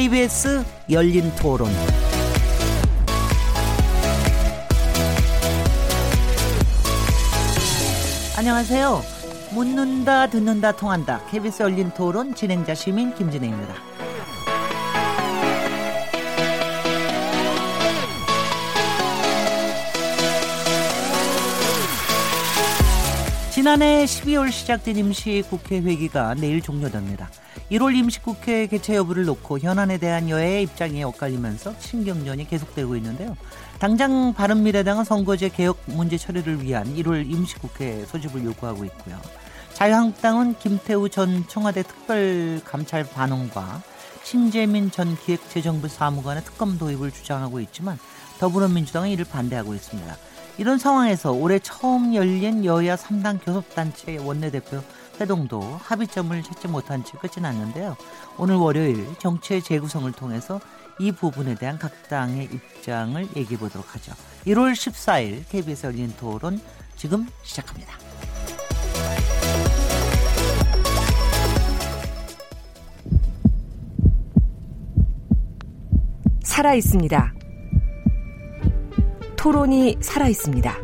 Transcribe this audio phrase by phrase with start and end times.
[0.00, 1.68] KBS 열린 토론.
[8.34, 9.02] 안녕하세요.
[9.52, 11.20] 묻는다, 듣는다, 통한다.
[11.30, 13.74] KBS 열린 토론 진행자 시민 김진혜입니다.
[23.50, 27.28] 지난해 12월 시작된 임시 국회 회기가 내일 종료됩니다.
[27.70, 33.36] 1월 임시국회 개최 여부를 놓고 현안에 대한 여야의 입장이 엇갈리면서 신경전이 계속되고 있는데요.
[33.78, 39.20] 당장 바른미래당은 선거제 개혁 문제 처리를 위한 1월 임시국회 소집을 요구하고 있고요.
[39.74, 43.82] 자유한국당은 김태우 전 청와대 특별감찰 반응과
[44.24, 47.98] 신재민 전 기획재정부 사무관의 특검 도입을 주장하고 있지만
[48.38, 50.16] 더불어민주당은 이를 반대하고 있습니다.
[50.58, 54.82] 이런 상황에서 올해 처음 열린 여야 3당 교섭단체 원내대표
[55.20, 57.96] 회동도 합의점을 찾지 못한 채 끝이 났는데요.
[58.38, 60.60] 오늘 월요일 정치의 재구성을 통해서
[60.98, 64.12] 이 부분에 대한 각 당의 입장을 얘기해 보도록 하죠.
[64.46, 66.60] 1월 14일 KBS 열린 토론
[66.96, 67.94] 지금 시작합니다.
[76.42, 77.32] 살아 있습니다.
[79.36, 80.76] 토론이 살아 있습니다.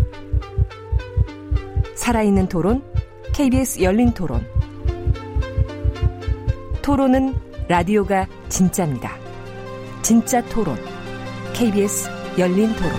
[1.97, 2.83] 살아있는 토론,
[3.37, 4.47] KBS 열린 토론.
[6.81, 7.34] 토론은
[7.69, 9.15] 라디오가 진짜입니다.
[10.01, 10.79] 진짜 토론,
[11.53, 12.92] KBS 열린 토론.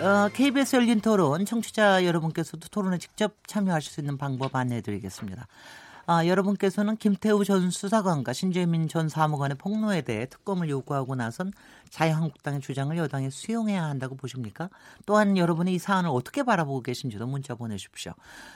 [0.00, 5.48] 어, KBS 열린 토론 청취자 여러분께서도 토론에 직접 참여하실 수 있는 방법 안내해 드리겠습니다.
[6.06, 11.52] 아, 여러분께서는 김태우 전 수사관과 신재민 전 사무관의 폭로에 대해 특검을 요구하고 나선
[11.90, 14.70] 자유한국당의 주장을 여당이 수용해야 한다고 보십니까?
[15.06, 18.12] 또한 여러분이 이 사안을 어떻게 바라보고 계신지도 문자 보내주십시오.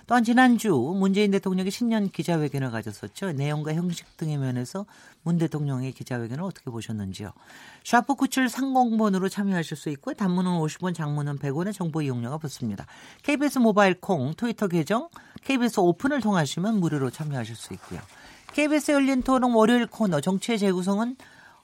[0.07, 3.33] 또한 지난주 문재인 대통령이 신년 기자회견을 가졌었죠.
[3.33, 4.87] 내용과 형식 등의 면에서
[5.25, 7.33] 문 대통령의 기자회견을 어떻게 보셨는지요.
[7.83, 12.87] 샤프 9730번으로 참여하실 수 있고 단문은 50원, 장문은 100원의 정보 이용료가 붙습니다.
[13.23, 15.09] KBS 모바일 콩, 트위터 계정,
[15.43, 18.01] KBS 오픈을 통하시면 무료로 참여하실 수 있고요.
[18.53, 21.17] KBS 열린 토론 월요일 코너 정치의 재구성은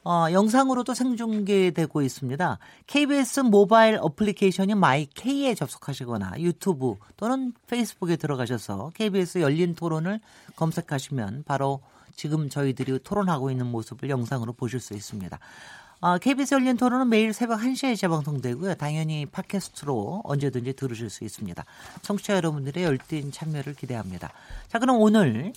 [0.02, 2.58] 어, 영상으로도 생중계되고 있습니다.
[2.86, 10.20] KBS 모바일 어플리케이션인 마이K에 접속하시거나 유튜브 또는 페이스북에 들어가셔서 KBS 열린 토론을
[10.56, 11.80] 검색하시면 바로
[12.14, 15.38] 지금 저희들이 토론하고 있는 모습을 영상으로 보실 수 있습니다.
[16.02, 18.74] 어, KBS 열린 토론은 매일 새벽 1시에 재방송되고요.
[18.76, 21.62] 당연히 팟캐스트로 언제든지 들으실 수 있습니다.
[22.00, 24.32] 청취자 여러분들의 열띤 참여를 기대합니다.
[24.68, 25.52] 자, 그럼 오늘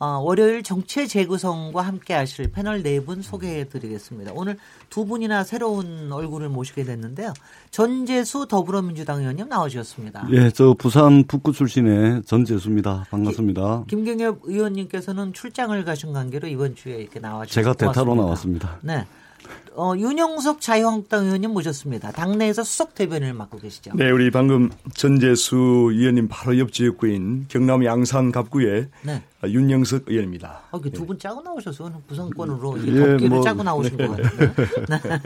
[0.00, 4.30] 어, 월요일 정치의 재구성과 함께 하실 패널 네 분 소개해 드리겠습니다.
[4.34, 4.56] 오늘
[4.90, 7.32] 두 분이나 새로운 얼굴을 모시게 됐는데요.
[7.72, 10.28] 전재수 더불어민주당 의원님 나오셨습니다.
[10.32, 13.06] 예, 저 부산 북구 출신의 전재수입니다.
[13.10, 13.84] 반갑습니다.
[13.88, 18.68] 김, 김경엽 의원님께서는 출장을 가신 관계로 이번 주에 이렇게 나와주셔서 제가 대타로 고맙습니다.
[18.68, 18.78] 나왔습니다.
[18.82, 19.06] 네.
[19.76, 22.10] 어, 윤영석 자유한국당 의원님 모셨습니다.
[22.10, 23.92] 당내에서 수석 대변을 맡고 계시죠.
[23.94, 25.56] 네, 우리 방금 전재수
[25.92, 29.22] 의원님 바로 옆 지역구인 경남 양산 갑구의 네.
[29.44, 30.62] 윤영석 의원입니다.
[30.72, 34.54] 아, 두분 짜고 나오셔서 부산권으로 예, 이 덮개를 뭐, 짜고 나오신 것 같은데.
[34.88, 35.20] 네.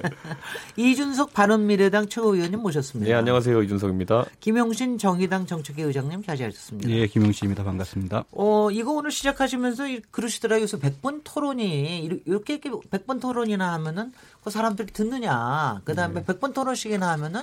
[0.77, 3.09] 이준석 바른미래당 최고위원님 모셨습니다.
[3.11, 3.63] 네, 안녕하세요.
[3.63, 4.27] 이준석입니다.
[4.41, 6.91] 김용신 정의당 정책위 의장님 자리하셨습니다.
[6.91, 7.65] 예, 김용식입니다.
[7.65, 8.25] 반갑습니다.
[8.33, 10.67] 어, 이거 오늘 시작하시면서 이- 그러시더라고요.
[10.67, 14.13] 그래서 100번 토론이, 이렇게, 이렇게 100번 토론이나 하면은
[14.45, 15.81] 그 사람들이 듣느냐.
[15.85, 17.43] 그 다음에 100번 토론씩이나 하면은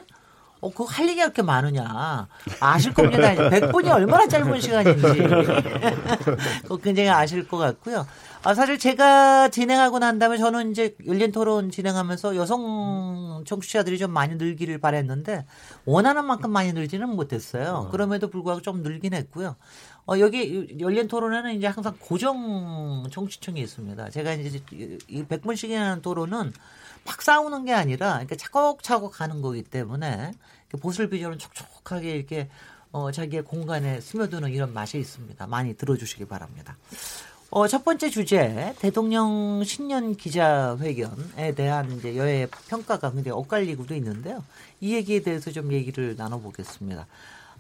[0.62, 2.28] 어, 그거 할 얘기가 그렇게 많으냐.
[2.60, 3.34] 아실 겁니다.
[3.34, 5.08] 100분이 얼마나 짧은 시간인지.
[6.64, 8.06] 그거 굉장히 아실 것 같고요.
[8.44, 14.36] 아, 사실 제가 진행하고 난 다음에 저는 이제 열린 토론 진행하면서 여성 청취자들이 좀 많이
[14.36, 15.46] 늘기를 바랬는데
[15.86, 17.90] 원하는 만큼 많이 늘지는 못했어요.
[17.92, 19.56] 그럼에도 불구하고 좀 늘긴 했고요.
[20.10, 24.10] 어, 여기 열린 토론에는 이제 항상 고정 청취층이 있습니다.
[24.10, 24.60] 제가 이제
[25.08, 26.52] 이 100분씩이나 하는 토론은
[27.06, 30.32] 막 싸우는 게 아니라 이렇게 차곡차곡 하는 거기 때문에
[30.68, 32.50] 이렇게 보슬 비전은 촉촉하게 이렇게
[32.92, 35.46] 어, 자기의 공간에 스며드는 이런 맛이 있습니다.
[35.46, 36.76] 많이 들어주시기 바랍니다.
[37.52, 44.44] 어, 첫 번째 주제 대통령 신년 기자회견에 대한 이제 여야의 평가가 굉장히 엇갈리고도 있는데요.
[44.82, 47.06] 이 얘기에 대해서 좀 얘기를 나눠보겠습니다.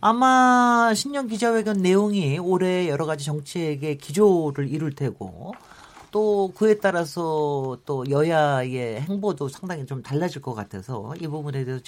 [0.01, 5.53] 아마 신년 기자회견 내용이 올해 여러 가지 정책의 기조를 이룰 테고
[6.11, 11.83] 또 그에 따라서 또 여야의 행보도 상당히 좀 달라질 것 같아서 이 부분에 대해서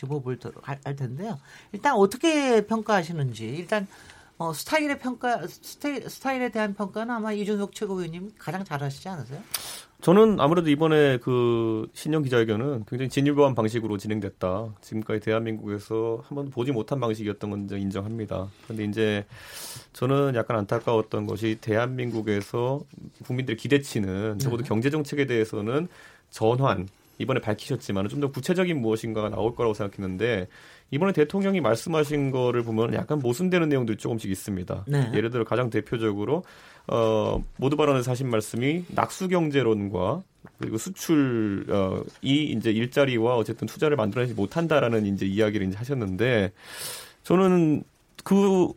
[0.61, 1.39] 할, 할 텐데요.
[1.71, 3.87] 일단 어떻게 평가하시는지 일단
[4.37, 9.39] 어, 스타일의 평가 스타일, 스타일에 대한 평가는 아마 이준석 최고위원님 가장 잘하시지 않으세요?
[10.01, 14.73] 저는 아무래도 이번에 그 신년 기자회견은 굉장히 진일보한 방식으로 진행됐다.
[14.81, 18.47] 지금까지 대한민국에서 한 번도 보지 못한 방식이었던 건 인정합니다.
[18.63, 19.25] 그런데 이제
[19.93, 22.81] 저는 약간 안타까웠던 것이 대한민국에서
[23.25, 24.67] 국민들의 기대치는 적어도 네.
[24.67, 25.87] 경제 정책에 대해서는
[26.31, 26.87] 전환
[27.19, 30.47] 이번에 밝히셨지만 좀 더 구체적인 무엇인가가 나올 거라고 생각했는데
[30.91, 34.85] 이번에 대통령이 말씀하신 거를 보면 약간 모순되는 내용들이 조금씩 있습니다.
[34.87, 35.11] 네.
[35.13, 36.43] 예를 들어 가장 대표적으로
[36.87, 40.21] 어, 모두 발언에서 하신 말씀이 낙수 경제론과
[40.59, 46.51] 그리고 수출 어, 이 이제 일자리와 어쨌든 투자를 만들어내지 못한다라는 이제 이야기를 이제 하셨는데
[47.23, 47.83] 저는
[48.23, 48.67] 그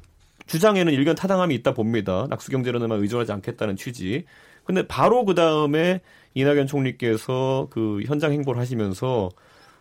[0.46, 2.26] 주장에는 일견 타당함이 있다 봅니다.
[2.30, 4.24] 낙수 경제론에만 의존하지 않겠다는 취지.
[4.64, 6.00] 근데 바로 그 다음에
[6.34, 9.30] 이낙연 총리께서 그 현장 행보를 하시면서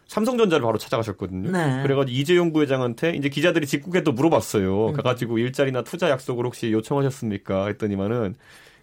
[0.08, 1.52] 삼성전자를 바로 찾아가셨거든요.
[1.52, 1.82] 네.
[1.84, 4.90] 그래가지고 이재용 부회장한테 이제 기자들이 직국에 또 물어봤어요.
[4.90, 4.94] 음.
[4.94, 7.68] 가가지고 일자리나 투자 약속을 혹시 요청하셨습니까?
[7.68, 8.36] 했더니만은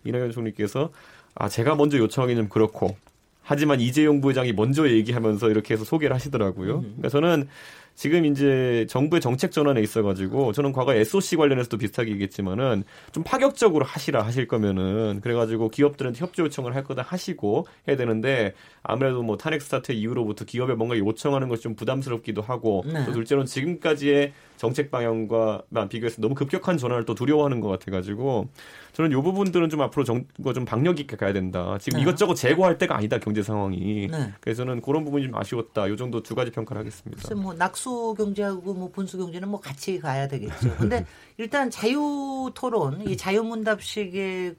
[0.04, 0.90] 이낙연 총리께서
[1.34, 2.96] 아 제가 먼저 요청하기 좀 그렇고
[3.42, 6.76] 하지만 이재용 부회장이 먼저 얘기하면서 이렇게 해서 소개를 하시더라고요.
[6.76, 6.82] 음.
[6.82, 7.48] 그러니까 저는
[8.00, 12.82] 지금 이제 정부의 정책 전환에 있어가지고 저는 과거 SOC 관련해서도 비슷하게 얘기했지만은
[13.12, 19.22] 좀 파격적으로 하시라 하실 거면은 그래가지고 기업들한테 협조 요청을 할 거다 하시고 해야 되는데 아무래도
[19.22, 23.04] 뭐 탄핵 스타트 이후로부터 기업에 뭔가 요청하는 것이 좀 부담스럽기도 하고 네.
[23.04, 28.48] 또 둘째로는 지금까지의 정책 방향과 비교해서 너무 급격한 전환을 또 두려워하는 것 같아가지고
[28.92, 31.78] 저는 이 부분들은 좀 앞으로 정부가 좀 박력 있게 가야 된다.
[31.80, 32.02] 지금 네.
[32.02, 34.08] 이것저것 제고할 때가 아니다 경제 상황이.
[34.10, 34.32] 네.
[34.40, 35.88] 그래서 저는 그런 부분이 좀 아쉬웠다.
[35.88, 37.22] 이 정도 두 가지 평가를 하겠습니다.
[37.22, 40.76] 글쎄 뭐 낙수 경제하고 뭐 분수 경제는 뭐 같이 가야 되겠죠.
[40.78, 41.06] 근데
[41.36, 44.56] 일단 자유 토론, 이 자유 문답식의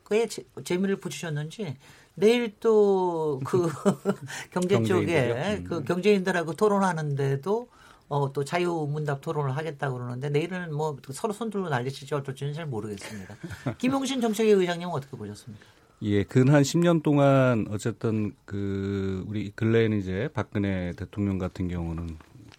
[0.63, 1.77] 재미를 붙이셨는지
[2.15, 3.69] 내일 또 그
[4.51, 5.85] 경제 쪽에 그 음.
[5.85, 7.67] 경제인들하고 토론하는데도
[8.11, 13.37] 어, 또 자유문답 토론을 하겠다고 그러는데 내일은 뭐 서로 손들고 난리칠지 어떨지는 잘 모르겠습니다.
[13.79, 15.65] 김용신 정책위 의장님은 어떻게 보셨습니까?
[16.01, 22.17] 예, 근 한 10년 동안 어쨌든 그 우리 근래에는 이제 박근혜 대통령 같은 경우는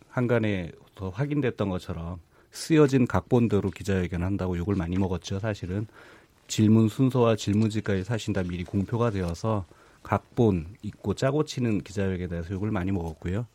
[0.08, 2.18] 한간에 더 확인됐던 것처럼
[2.50, 5.86] 쓰여진 각본대로 기자회견 한다고 욕을 많이 먹었죠, 사실은.
[6.48, 9.66] 질문 순서와 질문지까지 사실 다 미리 공표가 되어서
[10.02, 13.46] 각본 있고 짜고 치는 기자회견에 대해서 욕을 많이 먹었고요.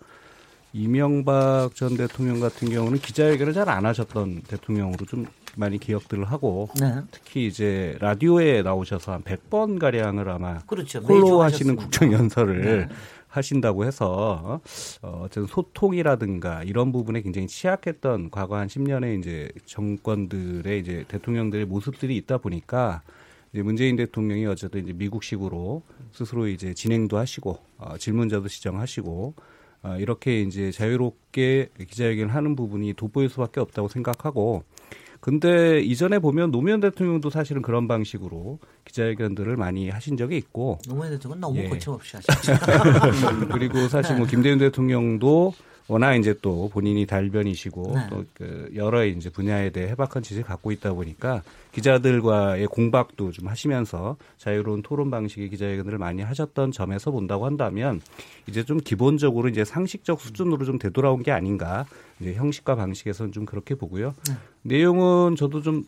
[0.77, 5.25] 이명박 전 대통령 같은 경우는 기자회견을 잘 안 하셨던 대통령으로 좀
[5.57, 7.01] 많이 기억들을 하고 네.
[7.12, 11.00] 특히 이제 라디오에 나오셔서 한 100번 가량을 아마 그렇죠.
[11.00, 12.95] 홀로 하시는 국정 연설을 네.
[13.27, 14.62] 하신다고 해서
[15.01, 22.15] 어 어쨌든 소통이라든가 이런 부분에 굉장히 취약했던 과거 한 10년의 이제 정권들의 이제 대통령들의 모습들이
[22.18, 23.01] 있다 보니까
[23.51, 25.81] 이제 문재인 대통령이 어쨌든 이제 미국식으로
[26.13, 29.33] 스스로 이제 진행도 하시고 어 질문자도 지정하시고
[29.83, 34.63] 어, 이렇게 이제 자유롭게 기자회견을 하는 부분이 돋보일 수밖에 없다고 생각하고
[35.19, 41.41] 근데 이전에 보면 노무현 대통령도 사실은 그런 방식으로 기자회견들을 많이 하신 적이 있고 노무현 대통령은
[41.41, 41.69] 너무 예.
[41.69, 42.53] 거침없이 하시죠.
[43.51, 44.31] 그리고 사실 뭐 네.
[44.31, 45.53] 김대중 대통령도
[45.88, 48.07] 워낙 이제 또 본인이 달변이시고 네.
[48.10, 54.81] 또그 여러 이제 분야에 대해 해박한 지식을 갖고 있다 보니까 기자들과의 공박도 좀 하시면서 자유로운
[54.81, 58.01] 토론 방식의 기자회견을 많이 하셨던 점에서 본다고 한다면
[58.48, 61.86] 이제 좀 기본적으로 이제 상식적 수준으로 좀 되돌아온 게 아닌가
[62.19, 64.13] 이제 형식과 방식에서는 좀 그렇게 보고요.
[64.28, 64.36] 네.
[64.63, 65.86] 내용은 저도 좀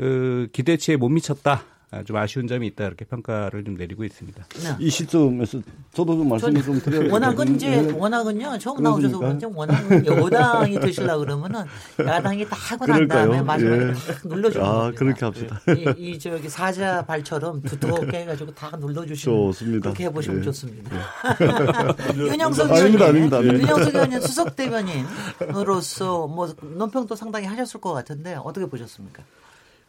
[0.00, 1.62] 그 기대치에 못 미쳤다.
[1.92, 4.46] 아, 좀 아쉬운 점이 있다 이렇게 평가를 좀 내리고 있습니다.
[4.62, 4.76] 네.
[4.78, 5.60] 이 시점에서
[5.92, 7.92] 저도 좀 말씀을 좀 드려야 워낙은 이제 네.
[7.92, 11.64] 워낙은요 처음 나오셔서 그런지 워낙은 여당이 드시려 그러면은
[11.98, 13.92] 야당이 다 하고 난 다음에 마지막에 예.
[13.92, 14.98] 딱 눌러주는 아 겁니다.
[14.98, 15.60] 그렇게 합시다.
[15.76, 19.82] 이, 이, 저기 사자 발처럼 두텁게 해가지고 다 눌러주시는 좋습니다.
[19.82, 20.42] 그렇게 해보시면 예.
[20.44, 20.96] 좋습니다.
[20.96, 22.14] 예.
[22.14, 23.64] 윤영석 의원님, 아닙니다, 아닙니다.
[23.64, 29.24] 윤영석 의원님 수석 대변인으로서 뭐 논평도 상당히 하셨을 것 같은데 어떻게 보셨습니까?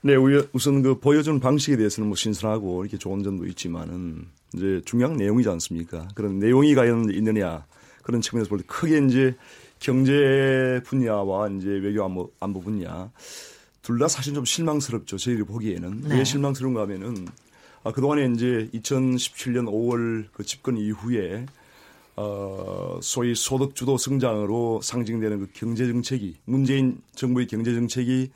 [0.03, 0.15] 네,
[0.53, 6.07] 우선 그 보여주는 방식에 대해서는 뭐 신선하고 이렇게 좋은 점도 있지만은 이제 중요한 내용이지 않습니까?
[6.15, 7.65] 그런 내용이 과연 있느냐
[8.01, 9.35] 그런 측면에서 볼 때 크게 이제
[9.79, 13.11] 경제 분야와 이제 외교 안보, 안보 분야
[13.83, 15.17] 둘 다 사실 좀 실망스럽죠.
[15.17, 16.17] 저희들이 보기에는 네.
[16.17, 17.27] 왜 실망스러운가 하면은
[17.83, 21.45] 아, 그동안에 이제 2017년 5월 그 집권 이후에
[22.15, 28.31] 어, 소위 소득 주도 성장으로 상징되는 그 경제 정책이 문재인 정부의 경제 정책이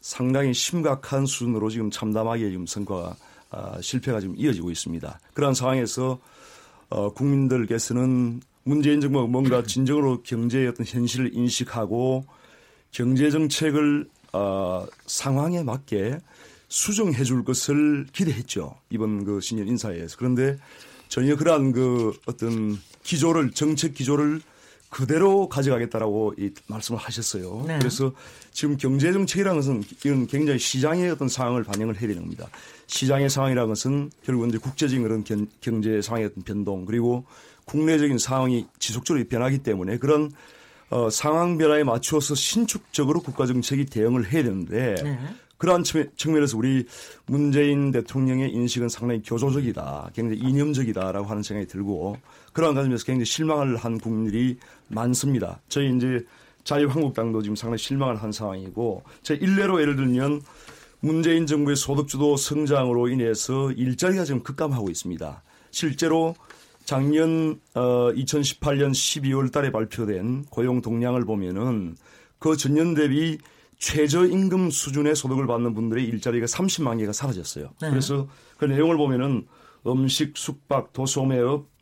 [0.00, 3.16] 상당히 심각한 수준으로 지금 참담하게 지금 성과가
[3.50, 5.20] 아, 실패가 지금 이어지고 있습니다.
[5.34, 6.18] 그러한 상황에서
[6.90, 12.26] 어, 국민들께서는 문재인 정부가 뭔가 진정으로 경제의 어떤 현실을 인식하고
[12.90, 16.18] 경제 정책을 어, 상황에 맞게
[16.68, 18.76] 수정해 줄 것을 기대했죠.
[18.90, 20.16] 이번 그 신년 인사회에서.
[20.18, 20.58] 그런데
[21.08, 24.42] 전혀 그러한 그 어떤 기조를 정책 기조를
[24.90, 27.64] 그대로 가져가겠다라고 이 말씀을 하셨어요.
[27.66, 27.78] 네.
[27.78, 28.12] 그래서
[28.52, 32.48] 지금 경제 정책이라는 것은 이건 굉장히 시장의 어떤 상황을 반영을 해야 되는 겁니다.
[32.86, 37.24] 시장의 상황이라는 것은 결국 이제 국제적인 그런 견- 경제 상황의 어떤 변동 그리고
[37.66, 40.30] 국내적인 상황이 지속적으로 변하기 때문에 그런
[40.90, 45.18] 어, 상황 변화에 맞추어서 신축적으로 국가 정책이 대응을 해야 되는데 네.
[45.58, 46.86] 그러한 측면- 측면에서 우리
[47.26, 52.16] 문재인 대통령의 인식은 상당히 교조적이다, 굉장히 이념적이다라고 하는 생각이 들고
[52.58, 55.60] 그러한 관점에서 굉장히 실망을 한 국민들이 많습니다.
[55.68, 56.26] 저희 이제
[56.64, 60.42] 자유한국당도 지금 상당히 실망을 한 상황이고 제 일례로 예를 들면
[60.98, 65.40] 문재인 정부의 소득주도 성장으로 인해서 일자리가 지금 급감하고 있습니다.
[65.70, 66.34] 실제로
[66.84, 71.96] 작년 어 2018년 12월 달에 발표된 고용 동향을 보면은
[72.40, 73.38] 그 전년 대비
[73.78, 77.70] 최저임금 수준의 소득을 받는 분들의 일자리가 30만 개가 사라졌어요.
[77.80, 77.90] 네.
[77.90, 79.46] 그래서 그 내용을 보면은
[79.86, 81.77] 음식, 숙박, 도소매업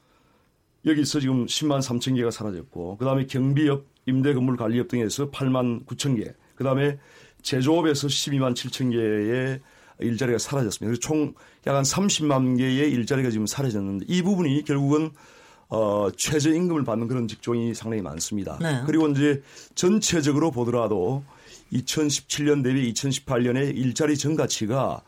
[0.86, 6.32] 여기서 지금 10만 3천 개가 사라졌고 그다음에 경비업, 임대건물 관리업 등에서 8만 9천 개.
[6.54, 6.98] 그다음에
[7.42, 9.60] 제조업에서 12만 7천 개의
[10.00, 10.86] 일자리가 사라졌습니다.
[10.86, 11.34] 그래서 총
[11.66, 15.10] 약 한 30만 개의 일자리가 지금 사라졌는데 이 부분이 결국은
[15.68, 18.56] 어, 최저임금을 받는 그런 직종이 상당히 많습니다.
[18.62, 18.82] 네.
[18.86, 19.42] 그리고 이제
[19.74, 21.24] 전체적으로 보더라도
[21.72, 25.02] 2017년 대비 2018년의 일자리 전 가치가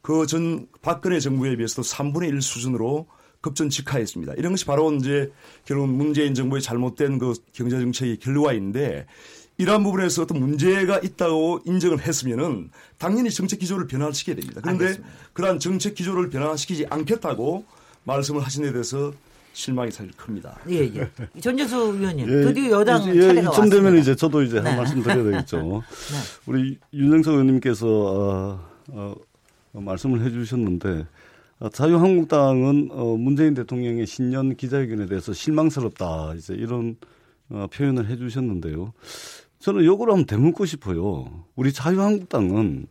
[0.00, 3.08] 그 전 박근혜 정부에 비해서도 3분의 1 수준으로
[3.46, 4.34] 급전 직하했습니다.
[4.34, 5.30] 이런 것이 바로 이제
[5.64, 9.06] 결국 문재인 정부의 잘못된 그 경제 정책의 결과인데
[9.56, 14.60] 이러한 부분에서 어떤 문제가 있다고 인정을 했으면은 당연히 정책 기조를 변화시켜야 됩니다.
[14.62, 15.14] 그런데 알겠습니다.
[15.32, 17.64] 그러한 정책 기조를 변화시키지 않겠다고
[18.02, 19.12] 말씀을 하신 데 대해서
[19.52, 20.58] 실망이 사실 큽니다.
[20.68, 21.10] 예, 예.
[21.40, 23.76] 전재수 위원님, 예, 드디어 여당 이제, 예, 차례가 이쯤 왔습니다.
[23.76, 24.68] 되면 이제 저도 이제 네.
[24.68, 25.82] 한 말씀 드려야 되겠죠.
[26.46, 29.14] 우리 윤정석 의원님께서 어, 어,
[29.72, 31.06] 어, 말씀을 해주셨는데 어,
[31.72, 36.96] 자유한국당은 어, 문재인 대통령의 신년 기자회견에 대해서 실망스럽다 이제 이런
[37.48, 38.92] 어, 표현을 해주셨는데요.
[39.58, 41.44] 저는 요걸 한번 되묻고 싶어요.
[41.54, 42.86] 우리 자유한국당은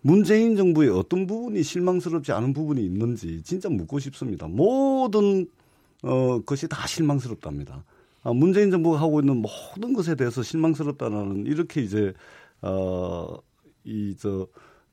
[0.00, 4.48] 문재인 정부의 어떤 부분이 실망스럽지 않은 부분이 있는지 진짜 묻고 싶습니다.
[4.48, 5.46] 모든
[6.02, 7.84] 어, 것이 다 실망스럽답니다.
[8.24, 12.12] 아, 문재인 정부가 하고 있는 모든 것에 대해서 실망스럽다는 이렇게 이제
[12.62, 13.36] 어,
[13.84, 14.48] 이저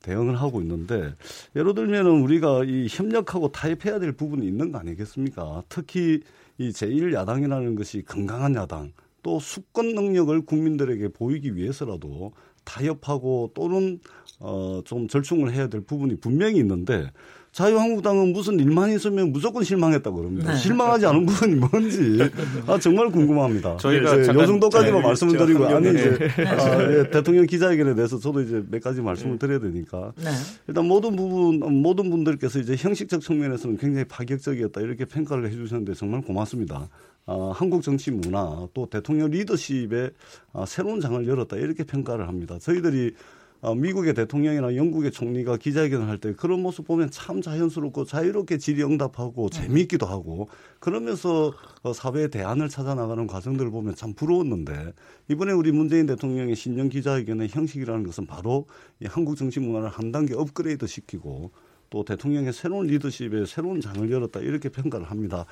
[0.06, 1.14] 대응을 하고 있는데
[1.56, 5.64] 예를 들면은 우리가 이 협력하고 타협해야 될 부분이 있는 거 아니겠습니까?
[5.68, 6.22] 특히
[6.60, 8.94] 이 제1야당이라는 것이 건강한 야당
[9.24, 12.34] 또 수권 능력을 국민들에게 보이기 위해서라도
[12.64, 14.00] 타협하고 또는
[14.40, 17.12] 어, 좀 절충을 해야 될 부분이 분명히 있는데
[17.56, 20.52] 자유한국당은 무슨 일만 있으면 무조건 실망했다고 그럽니다.
[20.52, 20.58] 네.
[20.58, 22.20] 실망하지 않은 부분이 뭔지
[22.68, 23.78] 아, 정말 궁금합니다.
[23.78, 28.20] 저희가 예, 잠깐- 요 정도까지만 네, 말씀을 드리고 아니 이제 아, 예, 대통령 기자회견에 대해서
[28.20, 30.32] 저도 이제 몇 가지 말씀을 드려야 되니까 네.
[30.68, 36.90] 일단 모든 부분 모든 분들께서 이제 형식적 측면에서는 굉장히 파격적이었다 이렇게 평가를 해주셨는데 정말 고맙습니다.
[37.26, 40.10] 아, 한국 정치 문화 또 대통령 리더십에
[40.52, 42.58] 아, 새로운 장을 열었다 이렇게 평가를 합니다.
[42.60, 43.36] 저희들이 아,
[43.76, 50.06] 미국의 대통령이나 영국의 총리가 기자회견을 할 때 그런 모습 보면 참 자연스럽고 자유롭게 질의응답하고 재미있기도
[50.06, 54.94] 하고 그러면서 어, 사회의 대안을 찾아 나가는 과정들을 보면 참 부러웠는데
[55.30, 58.68] 이번에 우리 문재인 대통령의 신년 기자회견의 형식이라는 것은 바로
[59.00, 61.52] 이 한국 정치 문화를 한 단계 업그레이드 시키고
[61.90, 65.46] 또 대통령의 새로운 리더십에 새로운 장을 열었다 이렇게 평가를 합니다.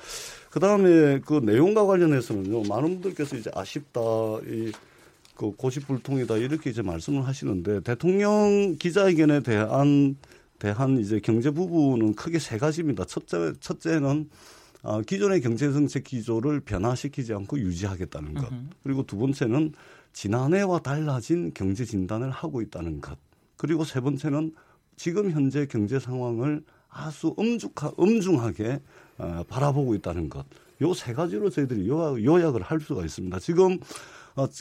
[0.50, 4.00] 그 다음에 그 내용과 관련해서는요 많은 분들께서 이제 아쉽다
[4.46, 4.72] 이
[5.34, 10.16] 그 고집불통이다 이렇게 이제 말씀을 하시는데 대통령 기자회견에 대한
[10.58, 13.04] 대한 이제 경제 부분은 크게 세 가지입니다.
[13.04, 14.30] 첫째 첫째는
[14.82, 18.48] 아, 기존의 경제 정책 기조를 변화시키지 않고 유지하겠다는 것.
[18.82, 19.72] 그리고 두 번째는
[20.12, 23.18] 지난해와 달라진 경제 진단을 하고 있다는 것.
[23.56, 24.52] 그리고 세 번째는
[24.96, 28.80] 지금 현재 경제 상황을 아주 엄중하, 엄중하게
[29.18, 30.46] 어, 바라보고 있다는 것.
[30.82, 33.38] 요 세 가지로 저희들이 요약, 요약을 할 수가 있습니다.
[33.40, 33.76] 지금 어,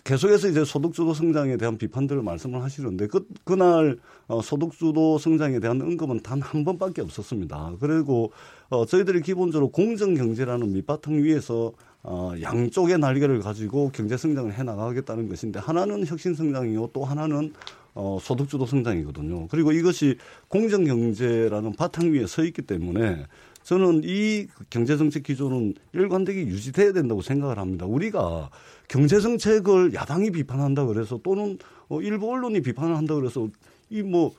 [0.03, 6.21] 계속해서 이제 소득주도 성장에 대한 비판들을 말씀을 하시는데 그, 그날 어, 소득주도 성장에 대한 언급은
[6.21, 7.73] 단 한 번밖에 없었습니다.
[7.79, 8.31] 그리고
[8.69, 15.59] 어, 저희들이 기본적으로 공정경제라는 밑바탕 위에서 어, 양쪽의 날개를 가지고 경제 성장을 해 나가겠다는 것인데
[15.59, 17.53] 하나는 혁신 성장이고 또 하나는
[17.95, 19.47] 어, 소득주도 성장이거든요.
[19.47, 20.17] 그리고 이것이
[20.49, 23.25] 공정경제라는 바탕 위에 서 있기 때문에
[23.63, 27.85] 저는 이 경제정책 기조는 일관되게 유지돼야 된다고 생각을 합니다.
[27.85, 28.49] 우리가
[28.89, 33.47] 경제정책을 야당이 비판한다 그래서 또는 어, 일부 언론이 비판을 한다 그래서
[33.89, 34.33] 이뭐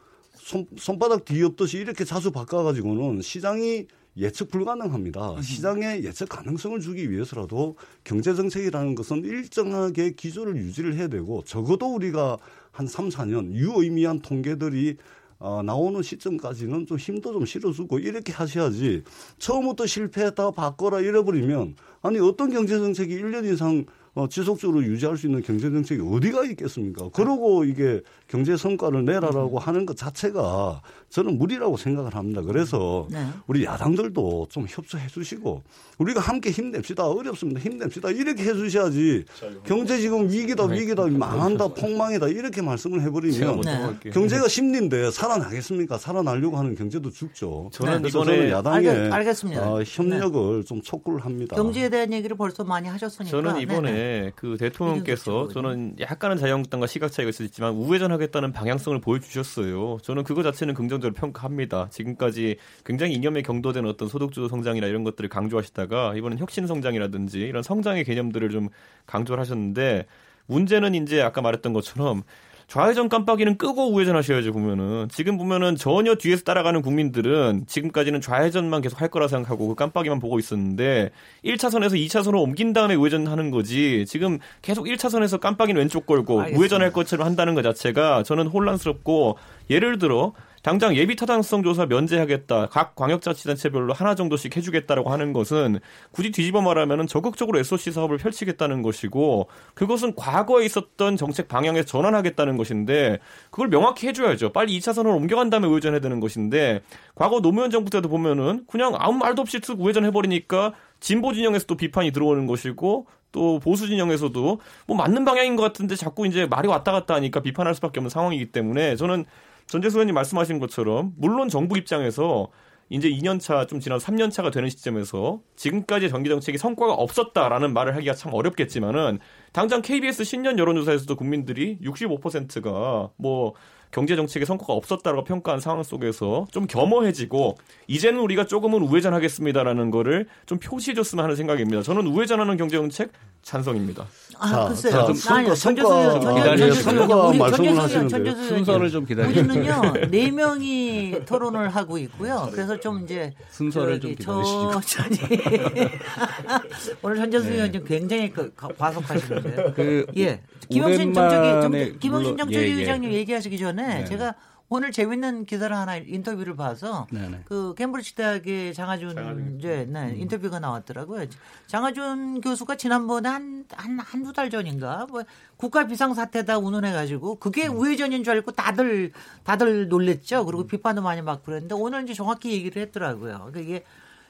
[0.77, 5.43] 손바닥 뒤엎듯이 이렇게 자주 바꿔가지고는 시장이 예측 불가능합니다.
[5.43, 12.39] 시장에 예측 가능성을 주기 위해서라도 경제정책이라는 것은 일정하게 기조를 유지를 해야 되고 적어도 우리가
[12.71, 14.97] 한 3, 4년 유의미한 통계들이
[15.45, 19.03] 어, 나오는 시점까지는 좀 힘도 좀 실어주고 이렇게 하셔야지
[19.37, 23.85] 처음부터 실패했다 바꿔라 잃어버리면 아니 어떤 경제 정책이 1년 이상
[24.17, 27.09] 어, 지속적으로 유지할 수 있는 경제 정책이 어디가 있겠습니까?
[27.13, 32.41] 그러고 이게 경제 성과를 내라라고 하는 것 자체가 저는 무리라고 생각을 합니다.
[32.43, 33.27] 그래서 네.
[33.49, 35.63] 우리 야당들도 좀 협조해 주시고
[35.99, 37.07] 우리가 함께 힘냅시다.
[37.09, 37.61] 어렵습니다.
[37.61, 38.11] 힘냅시다.
[38.11, 39.25] 이렇게 해 주셔야지
[39.67, 44.11] 경제 지금 위기다 위기다 망한다 폭망이다 이렇게 말씀을 해버리면 네.
[44.13, 45.99] 경제가 심리인데 살아나겠습니까?
[45.99, 47.69] 살아나려고 하는 경제도 죽죠.
[47.73, 49.73] 저는 이번에 저는 야당에 알겠- 알겠 습니다.
[49.73, 51.57] 어, 협력을 좀 촉구를 합니다.
[51.57, 53.31] 경제에 대한 얘기를 벌써 많이 하셨으니까.
[53.31, 54.04] 저는 이번에
[54.37, 59.99] 그 대통령께서 이준석 저는 약간은 자유한국당과 시각 차이가 있을 수 있지만 우회전하겠다는 방향성을 보여주셨어요.
[60.03, 61.89] 저는 그거 자체는 긍정적으로 평가합니다.
[61.91, 68.05] 지금까지 굉장히 이념에 경도된 어떤 소득주도 성장이나 이런 것들을 강조하시다가 이번엔 혁신 성장이라든지 이런 성장의
[68.05, 68.69] 개념들을 좀
[69.07, 70.07] 강조를 하셨는데
[70.47, 72.23] 문제는 이제 아까 말했던 것처럼
[72.67, 79.01] 좌회전 깜빡이는 끄고 우회전 하셔야죠 보면은 지금 보면은 전혀 뒤에서 따라가는 국민들은 지금까지는 좌회전만 계속
[79.01, 81.11] 할 거라 생각하고 그 깜빡이만 보고 있었는데
[81.45, 86.61] 1차선에서 2차선으로 옮긴 다음에 우회전하는 거지 지금 계속 1차선에서 깜빡이는 왼쪽 걸고 알겠습니다.
[86.61, 89.39] 우회전할 것처럼 한다는 것 자체가 저는 혼란스럽고
[89.71, 90.33] 예를 들어
[90.65, 92.69] 당장 예비 타당성 조사 면제하겠다.
[92.71, 95.79] 각 광역자치단체별로 하나 정도씩 해주겠다라고 하는 것은
[96.11, 103.19] 굳이 뒤집어 말하면 적극적으로 SOC 사업을 펼치겠다는 것이고 그것은 과거에 있었던 정책 방향에 전환하겠다는 것인데
[103.51, 104.55] 그걸 명확히 해줘야죠.
[104.55, 106.81] 빨리 2차선으로 옮겨간 다음에 우회전해야 되는 것인데
[107.15, 112.11] 과거 노무현 정부 때도 보면은 그냥 아무 말도 없이 툭 우회전해버리니까 진보 진영에서 또 비판이
[112.11, 117.13] 들어오는 것이고 또 보수 진영에서도 뭐 맞는 방향인 것 같은데 자꾸 이제 말이 왔다 갔다
[117.17, 119.27] 하니까 비판할 수밖에 없는 상황이기 때문에 저는
[119.67, 122.49] 전재수 의원님 말씀하신 것처럼 물론 정부 입장에서
[122.91, 127.97] 이제 2년 차 좀 지나서 3년 차가 되는 시점에서 지금까지 전기 정책이 성과가 없었다라는 말을
[127.97, 129.19] 하기가 참 어렵겠지만은
[129.53, 133.55] 당장 KBS 신년 여론조사에서도 국민들이 65%가 뭐
[133.95, 140.59] 경제 정책의 성과가 없었다라고 평가한 상황 속에서 좀 겸허해지고 이제는 우리가 조금은 우회전하겠습니다라는 거를 좀
[140.59, 141.81] 표시해줬으면 하는 생각입니다.
[141.83, 144.05] 저는 우회전하는 경제 정책 찬성입니다.
[144.41, 144.93] 아, 자, 글쎄요.
[144.93, 148.49] 자, 아니, 성과, 전재수 성과, 의원, 의원, 성과 의원, 전재수 의원님.
[148.49, 149.29] 순서를 좀 기다려.
[149.29, 152.49] 우리는요 네 명이 토론을 하고 있고요.
[152.51, 154.71] 그래서 좀 이제 순서를 좀 기다리시고.
[154.81, 155.19] 천천히
[157.03, 159.73] 오늘 전재수 의원님 굉장히 그 과- 과속하시는데.
[159.77, 162.81] 그 예, 김영신 정책위 김영신 정책위 예, 예.
[162.81, 164.05] 의장님 얘기하시기 전에 네.
[164.05, 164.35] 제가
[164.71, 167.43] 오늘 재밌는 기사를 하나 인터뷰를 봐서 네네.
[167.45, 171.27] 그 캠브리지 대학의 장하준 이제 네, 인터뷰가 나왔더라고요.
[171.67, 175.23] 장하준 교수가 지난번에 한 한 한두 달 전인가 뭐
[175.57, 180.45] 국가 비상 사태다 운운해 가지고 그게 우회전인 줄 알고 다들 다들 놀랬죠.
[180.45, 183.39] 그리고 비판도 많이 받고 그랬는데 오늘 이제 정확히 얘기를 했더라고요.
[183.39, 183.85] 그러니까 이게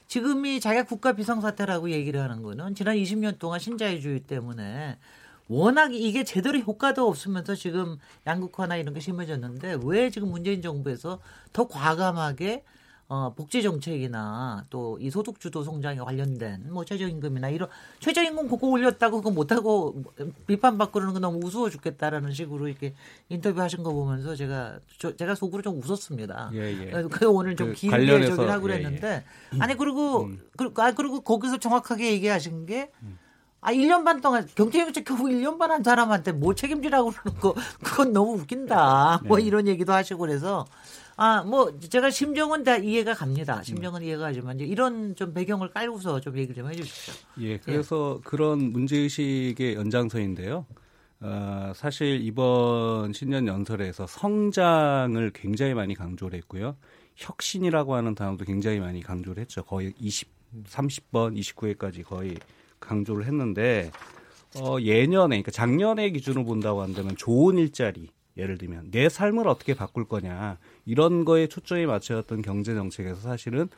[0.07, 4.99] 지금이 자기가 국가 비상 사태라고 얘기를 하는 거는 지난 20년 동안 신자유주의 때문에
[5.49, 11.21] 워낙 이게 제대로 효과도 없으면서 지금 양극화나 이런 게 심해졌는데 왜 지금 문재인 정부에서
[11.53, 12.65] 더 과감하게
[13.07, 17.69] 어, 복지 정책이나 또 이 소득 주도 성장에 관련된 뭐 최저임금이나 이런
[18.01, 20.03] 최저임금 그거 올렸다고 그거 못하고
[20.47, 22.95] 비판받고 그러는 거 너무 우스워 죽겠다라는 식으로 이렇게
[23.29, 26.51] 인터뷰하신 거 보면서 제가 저, 제가 속으로 좀 웃었습니다.
[26.55, 26.91] 예, 예.
[26.91, 28.79] 그래서 그 오늘 좀 그 길게 관련해서, 저기를 하고 예, 예.
[28.79, 29.25] 그랬는데
[29.61, 32.91] 아니 그리고 그, 아 그리고 거기서 정확하게 얘기하신 게
[33.65, 38.13] 아, 1년 반 동안 경제정책 겨우 1년 반 한 사람한테 뭐 책임지라고 그러는 거, 그건
[38.13, 39.23] 너무 웃긴다.
[39.25, 40.67] 뭐 이런 얘기도 하시고 그래서,
[41.17, 43.63] 아, 뭐, 제가 심정은 다 이해가 갑니다.
[43.63, 47.15] 심정은 이해가 가지만, 이런 좀 배경을 깔고서 좀 얘기를 좀 해 주십시오.
[47.41, 50.67] 예, 그래서 그런 문제 의식의 연장선인데요.
[51.21, 56.77] 어, 사실 이번 신년 연설에서 성장을 굉장히 많이 강조를 했고요.
[57.17, 59.63] 혁신이라고 하는 단어도 굉장히 많이 강조를 했죠.
[59.63, 60.29] 거의 20,
[60.67, 62.37] 30번, 29회까지 거의
[62.85, 63.91] 강조를 했는데,
[64.61, 70.07] 어, 예년에, 그러니까 작년의 기준으로 본다고 한다면 좋은 일자리, 예를 들면 내 삶을 어떻게 바꿀
[70.07, 73.69] 거냐, 이런 거에 초점이 맞춰졌던 경제 정책에서 사실은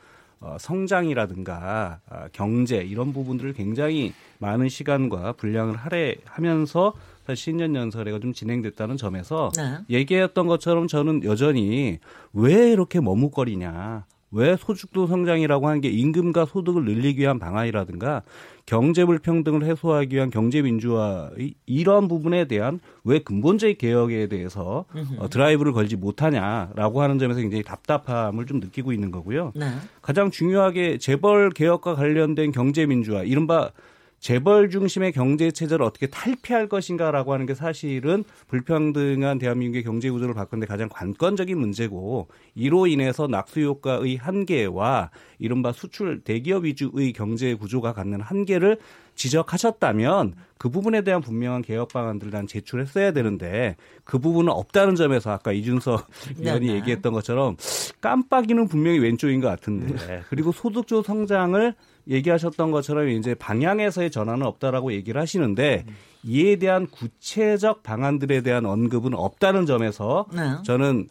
[0.41, 6.93] 어, 성장이라든가 아, 경제 이런 부분들을 굉장히 많은 시간과 분량을 할애하면서
[7.27, 9.79] 사실 신년 연설회가 좀 진행됐다는 점에서 네.
[9.91, 11.99] 얘기했던 것처럼 저는 여전히
[12.33, 14.05] 왜 이렇게 머뭇거리냐.
[14.33, 18.23] 왜 소득도 성장이라고 하는 게 임금과 소득을 늘리기 위한 방안이라든가
[18.67, 21.31] 경제 불평등을 해소하기 위한 경제 민주화
[21.67, 24.85] 이러한 부분에 대한 왜 근본적인 개혁에 대해서
[25.19, 29.53] 어, 드라이브를 걸지 못하냐라고 하는 점에서 굉장히 답답함을 좀 느끼고 있는 거고요.
[29.55, 29.67] 네.
[30.03, 33.71] 가장 중요하게 재벌 개혁과 관련된 경제 민주화, 이른바
[34.19, 40.67] 재벌 중심의 경제 체제를 어떻게 탈피할 것인가라고 하는 게 사실은 불평등한 대한민국의 경제 구조를 바꾸는데
[40.67, 48.21] 가장 관건적인 문제고 이로 인해서 낙수 효과의 한계와 이른바 수출 대기업 위주의 경제 구조가 갖는
[48.21, 48.79] 한계를
[49.15, 55.53] 지적하셨다면 그 부분에 대한 분명한 개혁 방안들을 난 제출했어야 되는데 그 부분은 없다는 점에서 아까
[55.53, 56.07] 이준석
[56.39, 56.79] 의원이 네, 네.
[56.79, 57.57] 얘기했던 것처럼
[58.01, 61.75] 깜빡이는 분명히 왼쪽인 것 같은데 그리고 소득주 성장을
[62.09, 65.85] 얘기하셨던 것처럼 이제 방향에서의 전환은 없다라고 얘기를 하시는데
[66.23, 70.57] 이에 대한 구체적 방안들에 대한 언급은 없다는 점에서 네.
[70.65, 71.09] 저는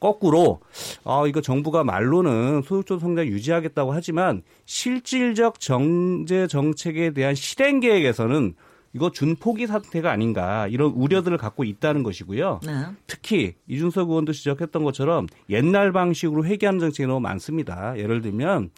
[0.00, 0.60] 거꾸로
[1.04, 8.54] 아 이거 정부가 말로는 소득주 성장 유지하겠다고 하지만 실질적 정제 정책에 대한 실행 계획에서는
[8.92, 12.60] 이거 준포기 사태가 아닌가 이런 우려들을 갖고 있다는 것이고요.
[12.64, 12.72] 네.
[13.06, 17.98] 특히 이준석 의원도 지적했던 것처럼 옛날 방식으로 회계하는 정책이 너무 많습니다.
[17.98, 18.70] 예를 들면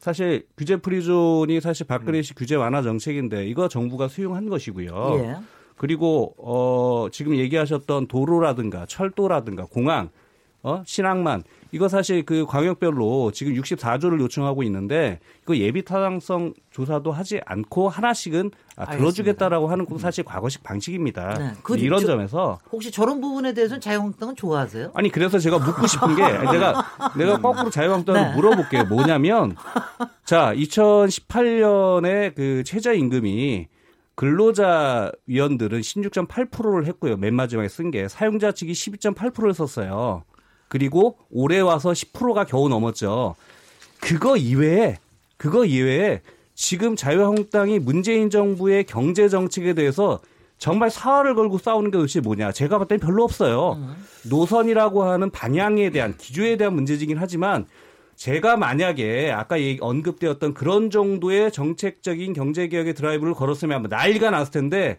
[0.00, 5.16] 사실 규제 프리존이 사실 박근혜 씨 규제 완화 정책인데 이거 정부가 수용한 것이고요.
[5.18, 5.36] 예.
[5.76, 10.08] 그리고 어 지금 얘기하셨던 도로라든가 철도라든가 공항
[10.62, 17.40] 어 신항만 이거 사실 그 광역별로 지금 64조를 요청하고 있는데 이거 예비 타당성 조사도 하지
[17.46, 21.34] 않고 하나씩은 아, 들어주겠다라고 하는 것도 사실 과거식 방식입니다.
[21.34, 21.52] 네.
[21.62, 24.92] 그 이런 저- 점에서 혹시 저런 부분에 대해서는 자유한국당은 좋아하세요?
[24.94, 26.84] 아니 그래서 제가 묻고 싶은 게 내가
[27.16, 28.34] 내가 거꾸로 자유한국당을 네.
[28.34, 28.84] 물어볼게요.
[28.84, 29.54] 뭐냐면
[30.24, 33.68] 자 2018년에 그 최저임금이
[34.14, 37.16] 근로자 위원들은 16.8%를 했고요.
[37.16, 40.24] 맨 마지막에 쓴 게 사용자 측이 12.8%를 썼어요.
[40.70, 43.34] 그리고 올해 와서 10%가 겨우 넘었죠.
[44.00, 44.98] 그거 이외에
[45.36, 46.20] 그거 이외에
[46.54, 50.20] 지금 자유한국당이 문재인 정부의 경제 정책에 대해서
[50.58, 52.52] 정말 사활을 걸고 싸우는 게 도대체 뭐냐?
[52.52, 53.78] 제가 봤을 땐 별로 없어요.
[54.28, 57.66] 노선이라고 하는 방향에 대한 기조에 대한 문제지긴 하지만
[58.14, 64.98] 제가 만약에 아까 언급되었던 그런 정도의 정책적인 경제 개혁의 드라이브를 걸었으면 난리가 났을 텐데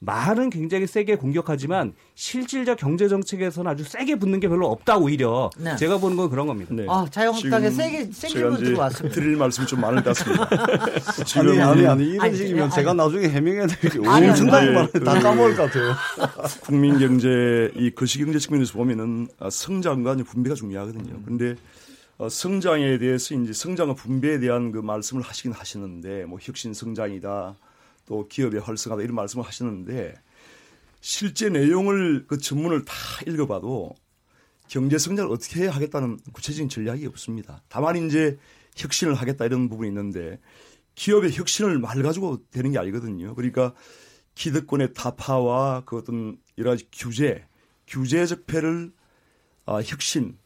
[0.00, 5.76] 말은 굉장히 세게 공격하지만 실질적 경제 정책에서는 아주 세게 붙는 게 별로 없다 오히려 네.
[5.76, 6.74] 제가 보는 건 그런 겁니다.
[6.74, 6.86] 네.
[6.88, 9.14] 아, 자유한국당에 지금 세게 이제 들어왔습니다.
[9.14, 10.48] 드릴 말씀이 좀 많을 것 같습니다.
[11.24, 12.72] 지금 아니 아니 아니 이런 아니, 식이면 아니.
[12.72, 14.74] 제가 나중에 해명해야 될게 아니, 엄청나게 아니.
[14.74, 15.04] 많아요.
[15.04, 15.94] 다 까먹을 것 같아요.
[16.62, 21.20] 국민 경제 이 거시경제 측면에서 보면은 아, 성장과 이제 분배가 중요하거든요.
[21.24, 21.56] 그런데
[22.16, 27.54] 어, 성장에 대해서 이제 성장과 분배에 대한 그 말씀을 하시긴 하시는데 뭐 혁신 성장이다
[28.10, 30.14] 또 기업의 활성화다 이런 말씀을 하시는데
[31.00, 32.92] 실제 내용을 그 전문을 다
[33.24, 33.94] 읽어봐도
[34.66, 37.62] 경제 성장을 어떻게 해야 하겠다는 구체적인 전략이 없습니다.
[37.68, 38.36] 다만 이제
[38.76, 40.40] 혁신을 하겠다 이런 부분이 있는데
[40.96, 43.36] 기업의 혁신을 말 가지고 되는 게 아니거든요.
[43.36, 43.74] 그러니까
[44.34, 47.46] 기득권의 타파와 그 어떤 여러 가지 규제,
[47.86, 48.92] 규제 적 폐를
[49.66, 50.36] 아, 혁신,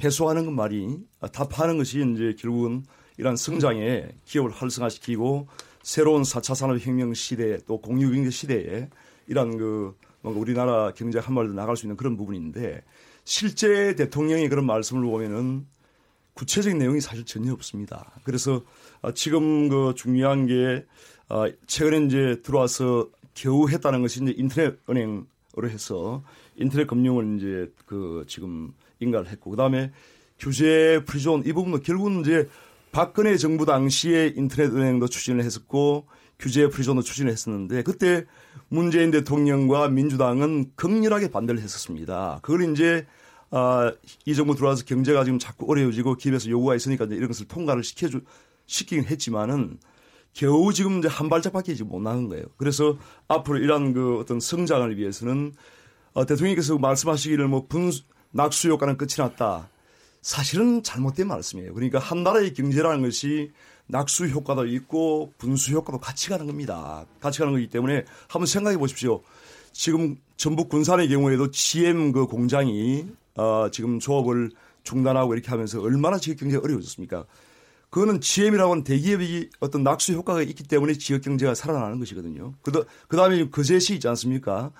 [0.00, 2.84] 해소하는 것 말이 아, 타파하는 것이 이제 결국은
[3.16, 5.46] 이러한 성장에 기업을 활성화시키고
[5.82, 8.88] 새로운 4차 산업혁명 시대 또 공유경제 시대에
[9.26, 12.82] 이러한 그 뭔가 우리나라 경제 한 발더 나갈 수 있는 그런 부분인데
[13.24, 15.66] 실제 대통령의 그런 말씀을 보면은
[16.34, 18.10] 구체적인 내용이 사실 전혀 없습니다.
[18.24, 18.62] 그래서
[19.02, 20.84] 아, 지금 그 중요한 게
[21.28, 26.22] 아, 최근에 이제 들어와서 겨우 했다는 것이 이제 인터넷 은행으로 해서
[26.56, 29.92] 인터넷 금융을 이제 그 지금 인가를 했고 그다음에
[30.38, 32.48] 규제 프리존 이 부분도 결국은 이제
[32.92, 36.06] 박근혜 정부 당시에 인터넷 은행도 추진을 했었고
[36.38, 38.26] 규제 프리존도 추진을 했었는데 그때
[38.68, 42.40] 문재인 대통령과 민주당은 극렬하게 반대를 했었습니다.
[42.42, 43.06] 그걸 이제
[43.50, 43.92] 아,
[44.24, 48.20] 이 정부 들어와서 경제가 지금 자꾸 어려워지고 기업에서 요구가 있으니까 이제 이런 것을 통과를 시켜주,
[48.66, 49.78] 시키긴 했지만은
[50.32, 52.44] 겨우 지금 이제 한 발짝밖에 지금 못 나간 거예요.
[52.56, 55.52] 그래서 앞으로 이러한 그 어떤 성장을 위해서는
[56.14, 59.68] 어, 대통령께서 말씀하시기를 뭐 분수, 낙수 효과는 끝이 났다.
[60.22, 61.74] 사실은 잘못된 말씀이에요.
[61.74, 63.50] 그러니까 한 나라의 경제라는 것이
[63.88, 67.04] 낙수 효과도 있고 분수 효과도 같이 가는 겁니다.
[67.20, 69.22] 같이 가는 거기 때문에 한번 생각해 보십시오.
[69.72, 74.50] 지금 전북 군산의 경우에도 GM 그 공장이 어, 지금 조업을
[74.84, 77.24] 중단하고 이렇게 하면서 얼마나 지역 경제가 어려워졌습니까?
[77.90, 82.54] 그거는 GM이라고 하는 대기업이 어떤 낙수 효과가 있기 때문에 지역 경제가 살아나는 것이거든요.
[82.62, 82.72] 그,
[83.08, 84.70] 그 다음에 거제시 있지 않습니까?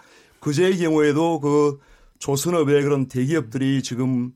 [0.40, 1.78] 거제의 경우에도 그
[2.18, 4.32] 조선업의 그런 대기업들이 지금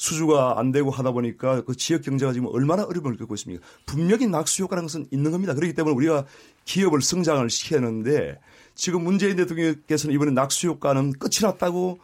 [0.00, 3.62] 수주가 안 되고 하다 보니까 그 지역 경제가 지금 얼마나 어려움을 겪고 있습니까?
[3.84, 5.52] 분명히 낙수 효과라는 것은 있는 겁니다.
[5.52, 6.24] 그렇기 때문에 우리가
[6.64, 8.40] 기업을 성장을 시켜야 하는데
[8.74, 12.00] 지금 문재인 대통령께서는 이번에 낙수 효과는 끝이 났다고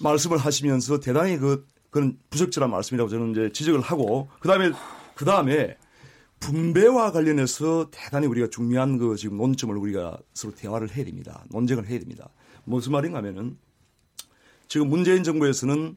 [0.00, 4.72] 말씀을 하시면서 대단히 그 그런 부적절한 말씀이라고 저는 이제 지적을 하고 그다음에
[5.14, 5.78] 그다음에
[6.40, 11.42] 분배와 관련해서 대단히 우리가 중요한 그 지금 논점을 우리가 서로 대화를 해야 됩니다.
[11.48, 12.28] 논쟁을 해야 됩니다.
[12.64, 13.56] 무슨 말인가 하면은
[14.68, 15.96] 지금 문재인 정부에서는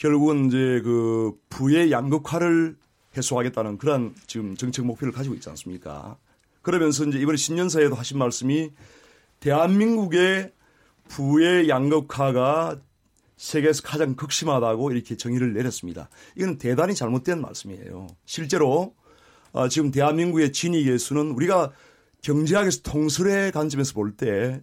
[0.00, 2.74] 결국은 이제 그 부의 양극화를
[3.16, 6.16] 해소하겠다는 그러한 지금 정책 목표를 가지고 있지 않습니까?
[6.62, 8.70] 그러면서 이제 이번에 신년사에도 하신 말씀이
[9.40, 10.52] 대한민국의
[11.08, 12.80] 부의 양극화가
[13.36, 16.08] 세계에서 가장 극심하다고 이렇게 정의를 내렸습니다.
[16.34, 18.06] 이건 대단히 잘못된 말씀이에요.
[18.24, 18.94] 실제로
[19.52, 21.72] 어, 지금 대한민국의 진위 계수는 우리가
[22.22, 24.62] 경제학에서 통설의 관점에서 볼 때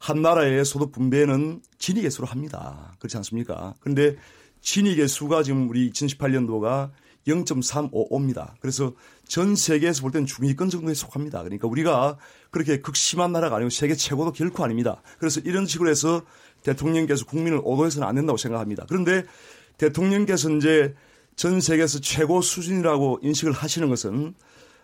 [0.00, 2.94] 한 나라의 소득 분배는 진위 계수로 합니다.
[2.98, 3.74] 그렇지 않습니까?
[3.80, 4.16] 그런데
[4.60, 6.90] 진위 계수가 지금 우리 2018년도가
[7.26, 8.54] 0.355입니다.
[8.60, 8.94] 그래서
[9.26, 11.42] 전 세계에서 볼 때는 중위권 정도에 속합니다.
[11.42, 12.16] 그러니까 우리가
[12.50, 15.02] 그렇게 극심한 나라가 아니고 세계 최고도 결코 아닙니다.
[15.18, 16.22] 그래서 이런 식으로 해서
[16.62, 18.86] 대통령께서 국민을 오도해서는 안 된다고 생각합니다.
[18.88, 19.24] 그런데
[19.78, 20.94] 대통령께서 이제
[21.36, 24.34] 전 세계에서 최고 수준이라고 인식을 하시는 것은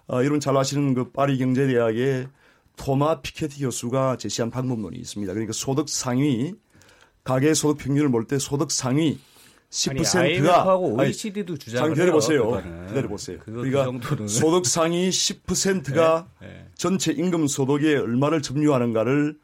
[0.09, 2.29] 어, 이런 잘 아시는 그 파리 경제대학의
[2.77, 5.33] 토마 피케티 교수가 제시한 방법론이 있습니다.
[5.33, 6.55] 그러니까 소득 상위
[7.25, 9.19] 가계 소득 평균을 볼 때 소득 상위
[9.71, 12.63] 10%가 IMF하고 OECD도 주장을 기다려 보세요.
[12.89, 13.39] 기다려 보세요.
[13.41, 14.29] 그거 그러니까 그.
[14.29, 16.69] 소득 상위 10%가 네, 네.
[16.77, 19.39] 전체 임금 소득에 얼마를 점유하는가를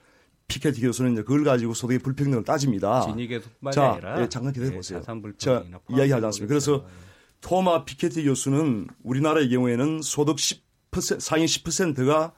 [0.48, 3.06] 피케티 교수는 이제 그걸 가지고 소득의 불평등을 따집니다.
[3.72, 5.02] 자, 아니라 예, 잠깐 기다려 예, 보세요.
[5.38, 6.48] 자, 이야기하지 않습니다.
[6.48, 7.02] 그래서 포함된
[7.42, 12.32] 토마 피케티 교수는 우리나라의 경우에는 소득 10% 상위 10%가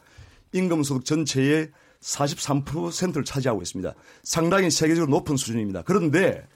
[0.53, 1.71] 임금 소득 전체의
[2.01, 3.95] 43%를 차지하고 있습니다.
[4.23, 5.83] 상당히 세계적으로 높은 수준입니다.
[5.83, 6.47] 그런데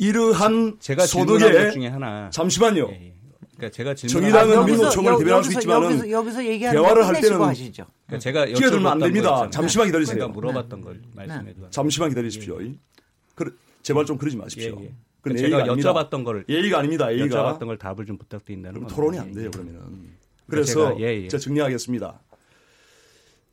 [0.00, 2.88] 이러한 제가 소득의 중에 하나 잠시만요.
[2.90, 3.12] 예, 예.
[3.56, 7.02] 그러니까 제가 질문한 정의당은 것 중에 민노총을 여- 대변할 수 있지만은 여기서, 여기서 얘기하는 대화를
[7.02, 7.86] 거할 때는 하시죠.
[8.06, 9.50] 그러니까 제가 끼어들면 안 여쭤봤던 됩니다.
[9.50, 10.14] 잠시만 기다리세요.
[10.16, 11.70] 제가 물어봤던 걸 말씀해 줘.
[11.70, 12.58] 잠시만 기다리십시오.
[13.34, 13.50] 그래,
[13.82, 14.76] 제발 좀 그러지 마십시오.
[14.80, 14.94] 예, 예.
[15.20, 15.64] 그건 제가.
[15.64, 17.12] 여쭤봤던 걸 예의가 아닙니다.
[17.12, 18.96] 예의가 여쭤봤던 걸 답을 좀 부탁드린다는 그럼 겁니다.
[18.96, 19.50] 토론이 안 예, 돼요 예.
[19.50, 20.10] 그러면은.
[20.48, 21.28] 그래서 제가- 예, 예.
[21.28, 22.18] 제가 정리하겠습니다.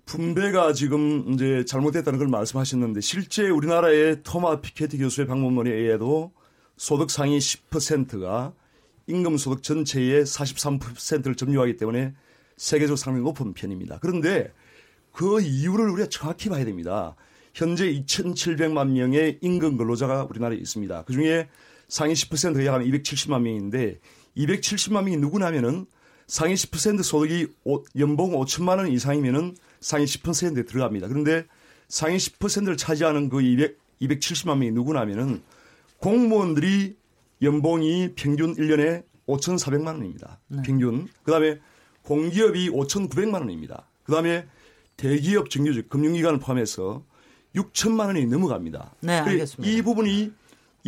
[0.05, 6.31] 분배가 지금 이제 잘못됐다는 걸 말씀하셨는데 실제 우리나라의 토마 피케티 교수의 방법론에 의해도
[6.77, 8.53] 소득 상위 10%가
[9.07, 12.13] 임금 소득 전체의 43%를 점유하기 때문에
[12.55, 13.99] 세계적으로 상당히 높은 편입니다.
[14.01, 14.51] 그런데
[15.11, 17.15] 그 이유를 우리가 정확히 봐야 됩니다.
[17.53, 21.03] 현재 2,700만 명의 임금 근로자가 우리나라에 있습니다.
[21.05, 21.47] 그 중에
[21.87, 23.99] 상위 10%가 약 270만 명인데
[24.37, 25.87] 270만 명이 누구냐면은
[26.27, 31.07] 상위 10% 소득이 오- 연봉 5천만 원 이상이면은 상위 10%에 들어갑니다.
[31.07, 31.45] 그런데
[31.87, 35.41] 상위 10%를 차지하는 그 200, 270만 명이 누구냐면은
[35.99, 36.97] 공무원들이
[37.41, 40.39] 연봉이 평균 1년에 5,400만 원입니다.
[40.65, 41.07] 평균.
[41.23, 41.59] 그다음에
[42.03, 43.87] 공기업이 5,900만 원입니다.
[44.03, 44.45] 그다음에
[44.95, 47.03] 대기업 정규직 금융기관을 포함해서
[47.55, 48.95] 6천만 원이 넘어갑니다.
[49.01, 49.71] 네, 알겠습니다.
[49.71, 50.31] 이 부분이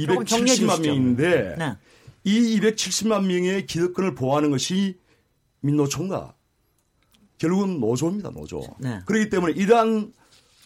[0.05, 0.81] 조금 정리해 270만 주시죠.
[0.81, 1.77] 명인데 네.
[2.23, 4.97] 이 270만 명의 기득권을 보호하는 것이
[5.61, 6.33] 민노총과
[7.37, 8.31] 결국은 노조입니다.
[8.31, 8.61] 노조.
[8.79, 8.99] 네.
[9.05, 10.13] 그렇기 때문에 이러한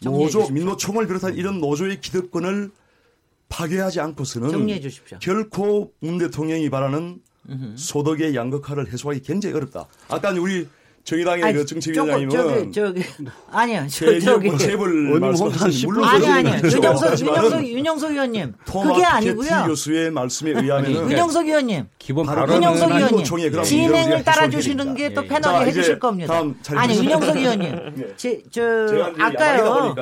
[0.04, 0.50] 노조.
[0.50, 2.72] 민노총을 비롯한 이런 노조의 기득권을
[3.54, 5.20] 파괴하지 않고서는 정리해 주십시오.
[5.20, 7.20] 결코 문 대통령이 바라는
[7.76, 9.86] 소득의 양극화를 해소하기 굉장히 어렵다.
[10.10, 10.68] 아까 우리
[11.04, 13.04] 정의당의 아니, 그 조금 정치위원장님은 저기 저기
[13.52, 16.78] 아니요 저, 저기 재벌 한 물론 10% 아니 그건 아니 그렇죠.
[16.78, 19.64] 윤영석 윤영석 윤영석 의원님 그게 아니고요.
[19.68, 23.26] 교수의 말씀에 의하면은 윤영석 의원님 기본 윤영석 의원님
[23.66, 25.24] 진행을 따라주시는 게 또.
[25.24, 26.42] 패널이 자, 해주실 겁니다.
[26.76, 26.98] 아니.
[26.98, 28.14] 윤영석 의원님, 예.
[28.16, 28.62] 제, 저
[29.20, 29.94] 아까요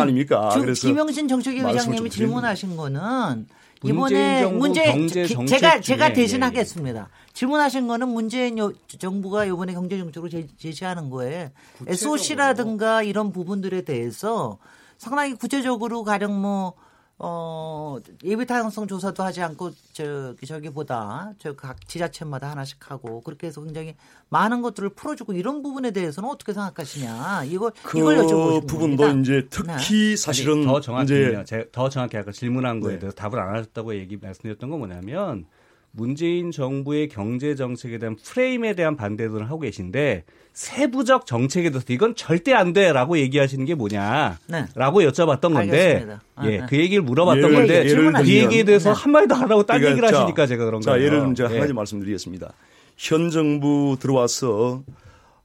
[0.00, 0.48] 아닙니까?
[0.54, 3.46] 주- 그래서 김영신 정책위 말씀을 의장님이 좀 드리는 질문하신 거는
[3.84, 7.08] 이번에 문제 경제 기- 정책 제가 제가 중에, 대신하겠습니다.
[7.42, 11.52] 질문하신 거는 문재인 요- 정부가 이번에 경제 정책으로 제, 제시하는 거에
[11.86, 14.58] SOC라든가 이런 부분들에 대해서
[14.96, 16.74] 상당히 구체적으로 가령 뭐
[17.20, 23.62] 어, 예비 타당성 조사도 하지 않고 저기 저기보다 저 각 지자체마다 하나씩 하고 그렇게 해서
[23.62, 23.94] 굉장히
[24.30, 29.20] 많은 것들을 풀어주고 이런 부분에 대해서는 어떻게 생각하시냐 이거 그 이걸 여쭤보는 부분도 겁니다.
[29.20, 31.28] 이제 특히 사실은 아니, 더 정확히요.
[31.42, 32.98] 이제 제- 더 정확히 아까 질문한 거에 네.
[32.98, 35.46] 대해서 답을 안 하셨다고 얘기 말씀드렸던 건 뭐냐면
[35.90, 42.52] 문재인 정부의 경제 정책에 대한 프레임에 대한 반대들을 하고 계신데 세부적 정책에 대해서 이건 절대
[42.52, 44.66] 안 돼라고 얘기하시는 게 뭐냐라고 네.
[44.76, 45.58] 여쭤봤던 건데
[45.94, 46.22] 알겠습니다.
[46.34, 46.66] 아, 예, 네.
[46.68, 49.00] 그 얘기를 물어봤던 예를- 건데 예를 그 얘기에 대해서 네.
[49.00, 51.06] 한마디도 안 하고 딴 그러니까 얘기를 자, 하시니까 제가 그런 자, 거예요.
[51.06, 51.52] 예를 들면 제가 예.
[51.54, 52.52] 한 가지 말씀드리겠습니다.
[52.96, 54.82] 현 정부 들어와서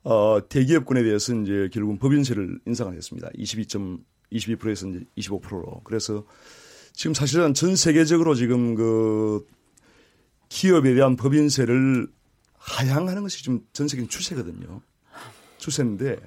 [0.04, 3.30] 어, 대기업군에 대해서 이제 결국은 법인세를 인상을 했습니다.
[3.38, 5.82] 22.22%에서 이제 25%로.
[5.84, 6.24] 그래서
[6.94, 9.46] 지금 사실은 전 세계적으로 지금 그
[10.54, 12.08] 기업에 대한 법인세를
[12.60, 14.82] 하향하는 것이 지금 전 세계 추세거든요.
[15.58, 16.18] 추세인데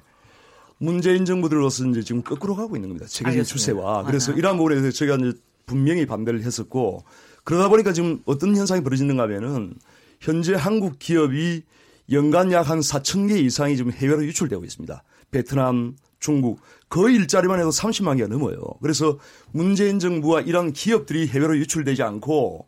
[0.78, 3.06] 문재인 정부 들어서 이제 지금 거꾸로 가고 있는 겁니다.
[3.06, 3.52] 세계적인 알겠습니다.
[3.56, 4.02] 추세와.
[4.02, 4.38] 그래서 아하.
[4.38, 5.32] 이러한 부분에 대해서 제가 이제
[5.64, 7.04] 분명히 반대를 했었고
[7.44, 9.74] 그러다 보니까 지금 어떤 현상이 벌어지는가 하면은
[10.20, 11.62] 현재 한국 기업이
[12.10, 15.04] 연간 약 한 4천 개 이상이 지금 해외로 유출되고 있습니다.
[15.30, 18.58] 베트남, 중국 거의 일자리만 해도 30만 개가 넘어요.
[18.82, 19.20] 그래서
[19.52, 22.66] 문재인 정부와 이런 기업들이 해외로 유출되지 않고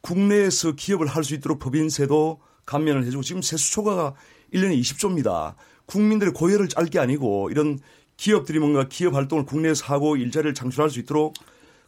[0.00, 4.14] 국내에서 기업을 할 수 있도록 법인세도 감면을 해주고 지금 세수 초과가
[4.54, 5.54] 1년에 20조입니다.
[5.86, 7.78] 국민들의 고열을 짤 게 아니고 이런
[8.16, 11.34] 기업들이 뭔가 기업 활동을 국내에서 하고 일자리를 창출할 수 있도록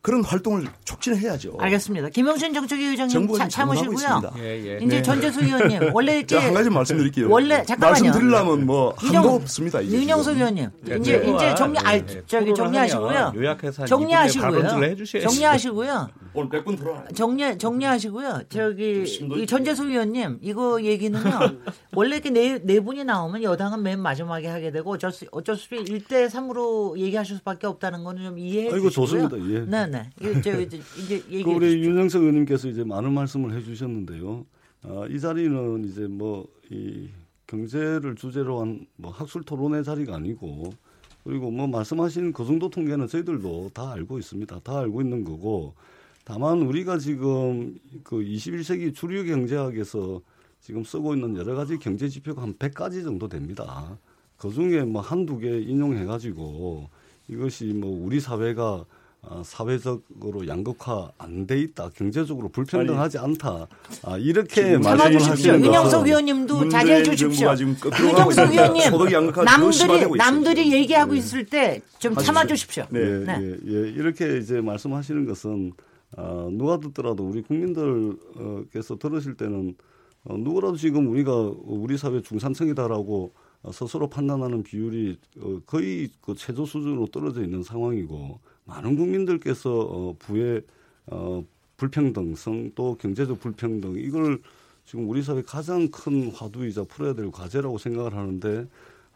[0.02, 1.58] 그런 활동을 촉진해야죠.
[1.60, 2.08] 알겠습니다.
[2.08, 4.32] 김영신 정책위 의장님 차, 참으시고요.
[4.38, 4.78] 예, 예.
[4.84, 7.30] 이제 전재수 의원님 원래 이렇게 제가 한 가지 말씀드릴게요.
[7.30, 7.90] 원래 잠깐만요.
[8.10, 9.84] 말씀드리려면 뭐 윤영- 한도 없습니다.
[9.84, 10.36] 윤영석.
[10.36, 11.32] 의원님 네, 이제 네.
[11.34, 13.32] 이제 정리 알 네, 저기 정리하시고요.
[13.36, 14.68] 요약해서 한 정리하시고요.
[15.22, 16.08] 정리하시고요.
[16.34, 17.04] 오늘 100분 들어와.
[17.14, 18.40] 정리 정리하시고요.
[18.48, 19.04] 저기
[19.36, 19.46] 이.
[19.46, 21.22] 전재수 의원님 이거 얘기는요.
[21.94, 25.68] 원래 이렇게 네, 네 분이 나오면 여당은 맨 마지막에 하게 되고 어쩔 수 어쩔 수
[25.78, 28.90] 없이 1대 3으로 얘기하실 수밖에 없다는 거는 좀 이해해 주시고요.
[28.90, 29.36] 좋습니다.
[29.38, 29.60] 예.
[29.60, 30.10] 네, 네.
[30.20, 31.82] 이제 이제, 이제 얘기해 그 우리.
[31.84, 34.46] 윤영석 의원님께서 이제 많은 말씀을 해주셨는데요.
[34.84, 37.08] 아, 이 자리는 이제 뭐 이
[37.46, 40.72] 경제를 주제로 한 뭐 학술 토론의 자리가 아니고
[41.22, 44.60] 그리고 뭐 말씀하신 그 정도 통계는 저희들도 다 알고 있습니다.
[44.60, 45.74] 다 알고 있는 거고
[46.24, 50.20] 다만 우리가 지금 그 21세기 주류 경제학에서
[50.60, 53.98] 지금 쓰고 있는 여러 가지 경제 지표가 한 100가지 정도 됩니다.
[54.38, 56.88] 그 중에 뭐 한두 개 인용해 가지고
[57.28, 58.84] 이것이 뭐 우리 사회가
[59.24, 63.68] 아, 사회적으로 양극화 안 돼 있다, 경제적으로 불평등하지 않다,
[64.02, 65.30] 아, 이렇게 말씀을 참아주십시오.
[65.52, 67.48] 하시는 윤영석 의원님도 문재인 자제해 주십시오.
[67.52, 67.92] 윤영석.
[68.52, 70.72] 의원님, 더 남들이 남들이.
[70.72, 72.84] 얘기하고 있을 때 좀 참아 주십시오.
[72.90, 72.98] 네.
[73.00, 73.38] 예, 네.
[73.40, 73.88] 예, 예.
[73.90, 75.72] 이렇게 이제 말씀하시는 것은
[76.16, 79.74] 어, 누가 듣더라도 우리 국민들께서 들으실 때는
[80.24, 81.32] 어, 누구라도 지금 우리가
[81.64, 83.32] 우리 사회 중산층이다라고
[83.62, 90.16] 어, 스스로 판단하는 비율이 어, 거의 그 최저 수준으로 떨어져 있는 상황이고 많은 국민들께서 어,
[90.18, 90.62] 부의
[91.06, 91.44] 어,
[91.76, 94.40] 불평등성 또 경제적 불평등 이걸
[94.84, 98.66] 지금 우리 사회 가장 큰 화두이자 풀어야 될 과제라고 생각을 하는데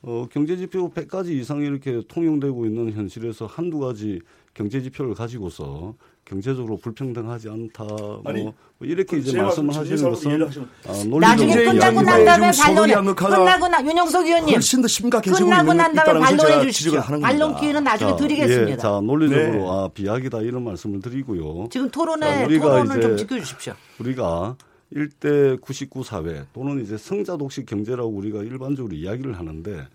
[0.03, 4.21] 어, 경제 지표 100가지 이상 이렇게 통용되고 있는 현실에서 한두 가지
[4.57, 10.41] 경제 지표를 가지고서 경제적으로 불평등하지 않다 뭐, 아니, 뭐 이렇게 이제 제 말씀을 말씀 하시는
[10.43, 12.95] 것은 아, 나중에 끝나고 난 다음에 반론해.
[13.15, 17.57] 끝나고 나 윤영석 의원님 훨씬 더 심각해지고 끝나고 난 다음에 반론해 하는 반론.
[17.57, 18.73] 기회는 나중에 자, 드리겠습니다.
[18.73, 19.67] 예, 자 논리적으로 네.
[19.69, 21.69] 아, 비약이다 이런 말씀을 드리고요.
[21.71, 23.75] 지금 토론회 자, 우리가 토론을 좀 이제 지켜주십시오.
[24.01, 24.57] 우리가
[24.95, 29.87] 1대 99 사회 또는 이제 성자 독식 경제라고 우리가 일반적으로 이야기를 하는데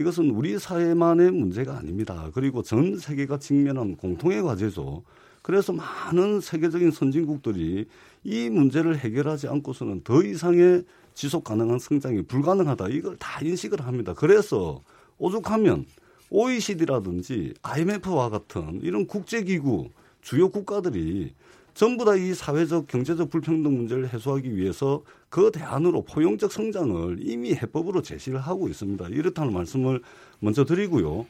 [0.00, 2.30] 이것은 우리 사회만의 문제가 아닙니다.
[2.32, 5.02] 그리고 전 세계가 직면한 공통의 과제죠.
[5.42, 7.86] 그래서 많은 세계적인 선진국들이
[8.24, 12.88] 이 문제를 해결하지 않고서는 더 이상의 지속 가능한 성장이 불가능하다.
[12.88, 14.14] 이걸 다 인식을 합니다.
[14.14, 14.80] 그래서
[15.18, 15.84] 오죽하면
[16.30, 19.90] OECD라든지 IMF와 같은 이런 국제기구
[20.22, 21.34] 주요 국가들이
[21.74, 28.02] 전부 다 이 사회적 경제적 불평등 문제를 해소하기 위해서 그 대안으로 포용적 성장을 이미 해법으로
[28.02, 29.08] 제시를 하고 있습니다.
[29.08, 30.00] 이렇다는 말씀을
[30.40, 31.26] 먼저 드리고요.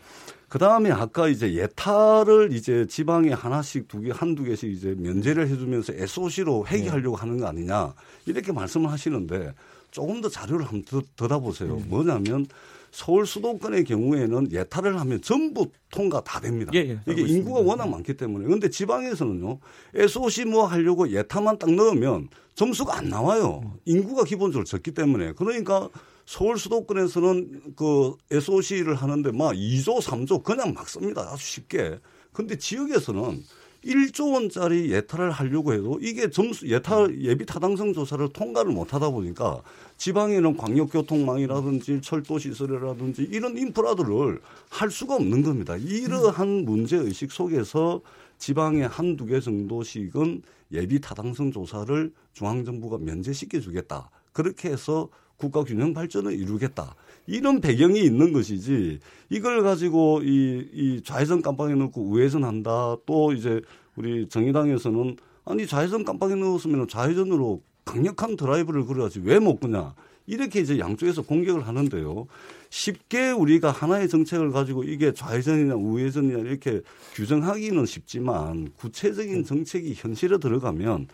[0.48, 5.92] 그 다음에 아까 이제 예타를 이제 지방에 하나씩 두 개, 한두 개씩 이제 면제를 해주면서
[5.94, 7.94] SOC로 회귀하려고 하는 거 아니냐.
[8.26, 9.54] 이렇게 말씀을 하시는데
[9.92, 11.76] 조금 더 자료를 한번 더, 더 다보세요.
[11.86, 12.46] 뭐냐면
[12.92, 16.70] 서울 수도권의 경우에는 예타를 하면 전부 통과 다 됩니다.
[16.74, 18.44] 예, 예, 이게 알고 인구가 워낙 많기 때문에.
[18.46, 19.58] 그런데 지방에서는요,
[19.94, 23.78] SOC 뭐 하려고 예타만 딱 넣으면 점수가 안 나와요.
[23.84, 25.32] 인구가 기본적으로 적기 때문에.
[25.32, 25.88] 그러니까
[26.26, 31.28] 서울 수도권에서는 그 SOC를 하는데 막 2조, 3조 그냥 막 씁니다.
[31.32, 31.98] 아주 쉽게.
[32.32, 33.42] 근데 지역에서는
[33.84, 39.62] 1조 원짜리 예타를 하려고 해도 이게 점수 예타 예비 타당성 조사를 통과를 못 하다 보니까
[39.96, 45.76] 지방에는 광역교통망이라든지 철도 시설이라든지 이런 인프라들을 할 수가 없는 겁니다.
[45.76, 48.00] 이러한 문제 의식 속에서
[48.38, 54.10] 지방에 한두 개 정도씩은 예비 타당성 조사를 중앙 정부가 면제시켜 주겠다.
[54.32, 56.94] 그렇게 해서 국가 균형 발전을 이루겠다.
[57.26, 62.96] 이런 배경이 있는 것이지 이걸 가지고 이, 이 좌회전 깜빡이 넣고 우회전 한다.
[63.06, 63.60] 또 이제
[63.96, 69.94] 우리 정의당에서는 아니 좌회전 깜빡이 넣었으면 좌회전으로 강력한 드라이브를 그려야지 왜 못 그냐.
[70.26, 72.26] 이렇게 이제 양쪽에서 공격을 하는데요.
[72.68, 76.82] 쉽게 우리가 하나의 정책을 가지고 이게 좌회전이냐 우회전이냐 이렇게
[77.14, 81.08] 규정하기는 쉽지만 구체적인 정책이 현실에 들어가면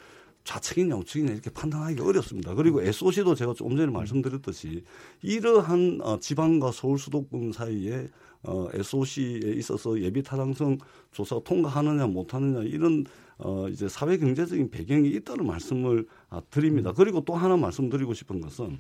[0.46, 2.54] 좌측이냐 우측이냐 이렇게 판단하기가 어렵습니다.
[2.54, 4.85] 그리고 SOC도 제가 조금 전에 말씀드렸듯이
[5.20, 8.09] 이러한 어, 지방과 서울 수도권 사이에
[8.44, 10.78] 어, SOC에 있어서 예비 타당성
[11.11, 13.04] 조사 통과하느냐 못하느냐 이런
[13.38, 16.92] 어, 이제 사회 경제적인 배경이 있다는 말씀을 아, 드립니다.
[16.96, 18.78] 그리고 또 하나 말씀드리고 싶은 것은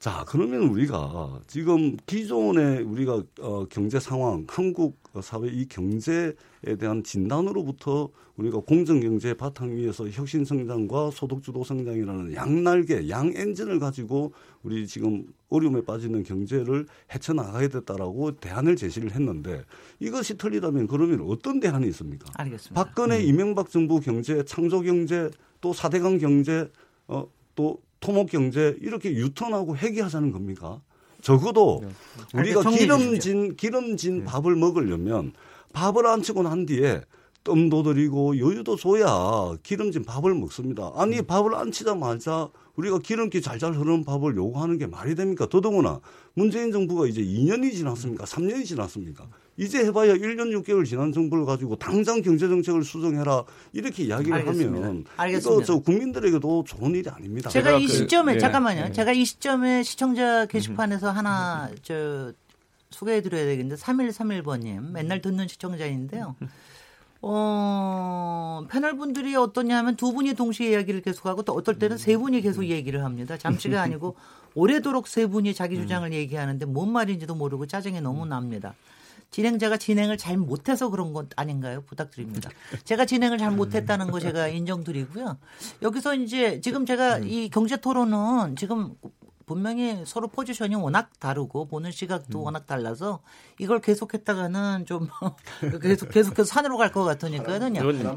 [0.00, 6.32] 자, 그러면 우리가 지금 기존의 우리가 어, 경제 상황, 한국 사회 이 경제에
[6.78, 13.78] 대한 진단으로부터 우리가 공정 경제 바탕 위에서 혁신 성장과 소득 주도 성장이라는 양날개, 양 엔진을
[13.78, 19.64] 가지고 우리 지금 어려움에 빠지는 경제를 헤쳐나가야 됐다라고 대안을 제시를 했는데
[20.00, 22.30] 이것이 틀리다면 그러면 어떤 대안이 있습니까?
[22.34, 22.82] 알겠습니다.
[22.82, 26.70] 박근혜 이명박 정부 경제, 창조 경제, 또 사대강 경제,
[27.06, 30.80] 어, 또 토목 경제 이렇게 유턴하고 회귀하자는 겁니까?
[31.22, 31.82] 적어도
[32.34, 35.32] 우리가 정리해 기름진 기름진 밥을 먹으려면
[35.72, 37.00] 밥을 안 치고 난 뒤에
[37.44, 40.92] 뜸도 들이고 여유도 줘야 기름진 밥을 먹습니다.
[40.94, 45.46] 아니 밥을 안 치자마자 우리가 기름기 잘잘 흐르는 밥을 요구하는 게 말이 됩니까?
[45.48, 46.00] 더더구나
[46.34, 48.24] 문재인 정부가 이제 2년이 지났습니까?
[48.24, 49.26] 3년이 지났습니까?
[49.58, 54.86] 이제 해봐야 1년 6개월 지난 정부를 가지고 당장 경제정책을 수정해라 이렇게 이야기를 알겠습니다.
[54.86, 55.54] 하면 알겠습니다.
[55.54, 57.50] 이거 저 국민들에게도 좋은 일이 아닙니다.
[57.50, 58.86] 제가 제가 이 그- 시점에 예, 잠깐만요.
[58.88, 58.92] 예.
[58.92, 62.32] 제가 이 시점에 시청자 게시판에서 하나 저
[62.90, 66.34] 소개해드려야 되겠는데 3131번님 맨날 듣는 시청자인데요.
[67.24, 72.64] 어, 패널 분들이 어떠냐면 두 분이 동시에 이야기를 계속하고 또 어떨 때는 세 분이 계속
[72.64, 73.36] 얘기를 합니다.
[73.38, 74.16] 잠시가 아니고
[74.54, 78.74] 오래도록 세 분이 자기 주장을 얘기하는데 뭔 말인지도 모르고 짜증이 너무 납니다.
[79.36, 81.82] 진행자가 진행을 잘 못해서 그런 것 아닌가요?
[81.86, 82.50] 부탁드립니다.
[82.84, 85.38] 제가 진행을 잘 못했다는 거 제가 인정드리고요.
[85.80, 88.94] 여기서 이제 지금 제가 이 경제 토론은 지금
[89.46, 93.20] 분명히 서로 포지션이 워낙 다르고 보는 시각도 워낙 달라서
[93.58, 95.08] 이걸 계속했다가는 좀
[95.82, 97.04] 계속 계속해서 산으로 갈것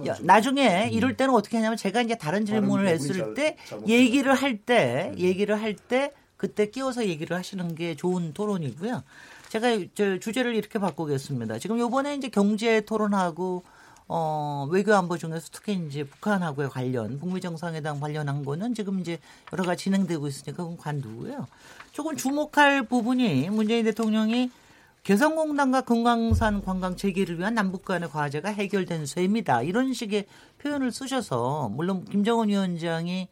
[0.06, 3.58] 야, 나중에 이럴 때는 어떻게 하냐면 제가 이제 다른 질문을 했을 때
[3.88, 9.04] 얘기를 할 때 얘기를 할 때 그때 끼워서 얘기를 하시는 게 좋은 토론이고요.
[9.50, 11.60] 제가 저 주제를 이렇게 바꾸겠습니다.
[11.60, 13.64] 지금 요번에 이제 경제 토론하고
[14.08, 19.20] 어, 외교 안보 중에서 특히 이제 북한하고의 관련, 북미 정상회담 관련한 거는 지금 이제
[19.52, 21.48] 여러 가지 진행되고 있으니까 그건 관두고요.
[21.92, 24.52] 조금 주목할 부분이 문재인 대통령이
[25.04, 29.64] 개성공단과 금강산 관광 재개를 위한 남북 간의 과제가 해결된 셈이다.
[29.64, 30.26] 이런 식의
[30.60, 33.28] 표현을 쓰셔서 물론 김정은 위원장이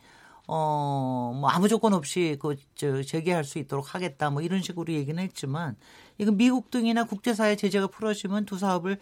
[0.47, 4.29] 어, 뭐 아무 조건 없이 그, 저, 재개할 수 있도록 하겠다.
[4.29, 5.75] 뭐 이런 식으로 얘기는 했지만
[6.17, 8.97] 이건 미국 등이나 국제사회 제재가 풀어지면 두 사업을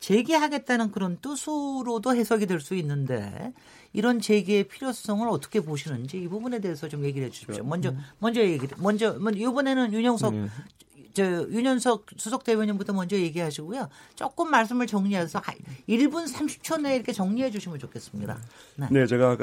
[0.00, 3.52] 재개하겠다는 그런 뜻으로도 해석이 될 수 있는데
[3.92, 7.64] 이런 재개의 필요성을 어떻게 보시는지 이 부분에 대해서 좀 얘기를 해 주십시오.
[7.64, 10.34] 먼저 먼저 얘기를 먼저 먼저 이번에는 윤영석
[11.14, 13.88] 저 윤현석 수석 대변인부터 먼저 얘기하시고요.
[14.16, 15.40] 조금 말씀을 정리해서
[15.88, 18.38] 1분 30초 내에 이렇게 정리해 주시면 좋겠습니다.
[18.76, 18.88] 네.
[18.90, 19.38] 네, 제가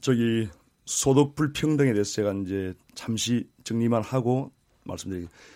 [0.00, 0.48] 저기
[0.84, 4.52] 소득 불평등에 대해서 제가 이제 잠시 정리만 하고
[4.84, 5.55] 말씀드리겠습니다.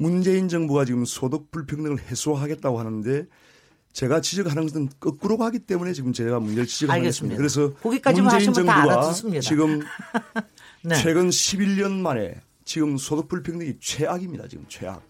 [0.00, 3.26] 문재인 정부가 지금 소득 불평등을 해소하겠다고 하는데
[3.92, 7.36] 제가 지적하는 것은 거꾸로 가기 때문에 지금 제가 문제를 지적하는 알겠습니다.
[7.36, 7.36] 것입니다.
[7.36, 9.12] 그래서 문재인 정부가.
[9.42, 9.80] 지금
[10.82, 10.94] 네.
[10.94, 14.48] 최근 11년 만에 지금 소득 불평등이 최악입니다.
[14.48, 15.02] 지금 최악.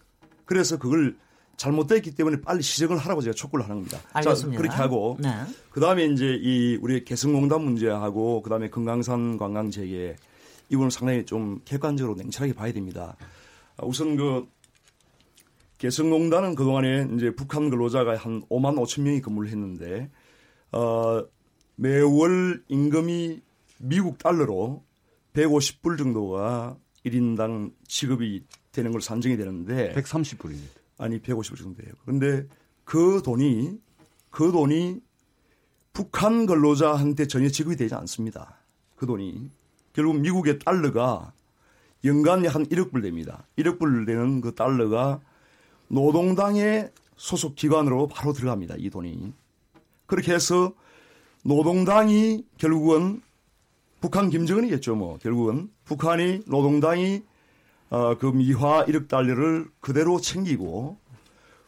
[0.43, 1.15] 그래서 그걸
[1.55, 3.99] 잘못됐기 때문에 빨리 시정을 하라고 제가 촉구를 하는 겁니다.
[4.11, 4.57] 알겠습니다.
[4.57, 5.29] 자, 그렇게 하고 네.
[5.69, 10.17] 그다음에 이제 이 우리 개성공단 문제하고 그다음에 금강산 관광 재개
[10.67, 13.15] 이거는 상당히 좀 객관적으로 냉철하게 봐야 됩니다.
[13.77, 14.47] 아, 우선 그
[15.81, 20.11] 개성공단은 그동안에 이제 북한 근로자가 한 5만 5천 명이 근무를 했는데
[20.71, 21.25] 어
[21.75, 23.41] 매월 임금이
[23.79, 24.83] 미국 달러로
[25.33, 30.69] 150불 정도가 1인당 지급이 되는 걸 산정이 되는데 130불입니다.
[30.99, 31.93] 아니 150불 정도예요.
[32.05, 32.45] 그런데
[32.83, 33.79] 그 돈이
[34.29, 35.01] 그 돈이
[35.93, 38.59] 북한 근로자한테 전혀 지급이 되지 않습니다.
[38.95, 39.49] 그 돈이
[39.93, 41.33] 결국 미국의 달러가
[42.05, 43.47] 연간 한 1억 불 됩니다.
[43.57, 45.19] 1억 불 되는 그 달러가
[45.91, 48.75] 노동당의 소속 기관으로 바로 들어갑니다.
[48.77, 49.33] 이 돈이.
[50.05, 50.73] 그렇게 해서
[51.43, 53.21] 노동당이 결국은
[53.99, 54.95] 북한 김정은이겠죠.
[54.95, 57.23] 뭐 결국은 북한이 노동당이
[57.89, 60.97] 어, 그 미화 1억 달러를 그대로 챙기고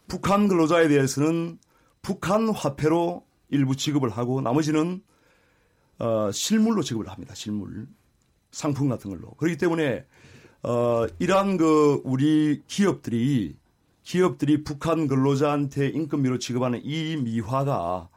[0.08, 1.60] 북한 근로자에 대해서는
[2.02, 5.04] 북한 화폐로 일부 지급을 하고 나머지는
[6.00, 7.36] 어, 실물로 지급을 합니다.
[7.36, 7.88] 실물
[8.52, 9.32] 상품 같은 걸로.
[9.32, 10.06] 그렇기 때문에
[10.64, 13.58] 어, 이러한 그 우리 기업들이
[14.04, 18.10] 기업들이 북한 근로자한테 인건비로 지급하는 이 미화가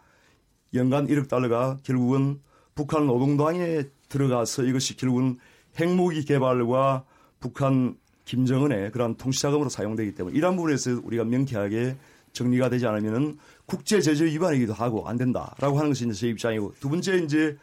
[0.74, 2.40] 연간 1억 달러가 결국은
[2.74, 5.38] 북한 노동당에 들어가서 이것이 결국은
[5.78, 7.04] 핵무기 개발과
[7.40, 11.96] 북한 김정은의 그러한 통치자금으로 사용되기 때문에 이러한 부분에서 우리가 명쾌하게
[12.32, 16.90] 정리가 되지 않으면은 국제 제재 위반이기도 하고 안 된다라고 하는 것이 이제 제 입장이고 두
[16.90, 17.56] 번째 이제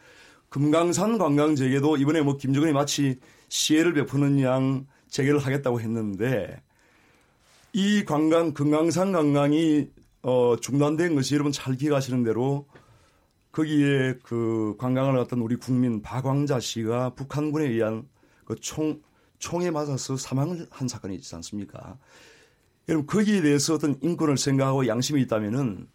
[0.48, 3.18] 금강산 관광 재개도 이번에 뭐 김정은이 마치
[3.48, 6.60] 시혜를 베푸는 양 재개를 하겠다고 했는데
[7.74, 9.88] 이 관광 금강산 관광이
[10.22, 12.66] 어 중단된 것이 여러분 잘 기억하시는 대로
[13.52, 18.08] 거기에 그 관광을 갔던 우리 국민 박광자 씨가 북한군에 의한
[18.46, 19.02] 그 총
[19.38, 21.98] 총에 맞아서 사망을 한 사건이 있지 않습니까?
[22.88, 25.86] 여러분 거기에 대해서 어떤 인권을 생각하고 양심이 있다면은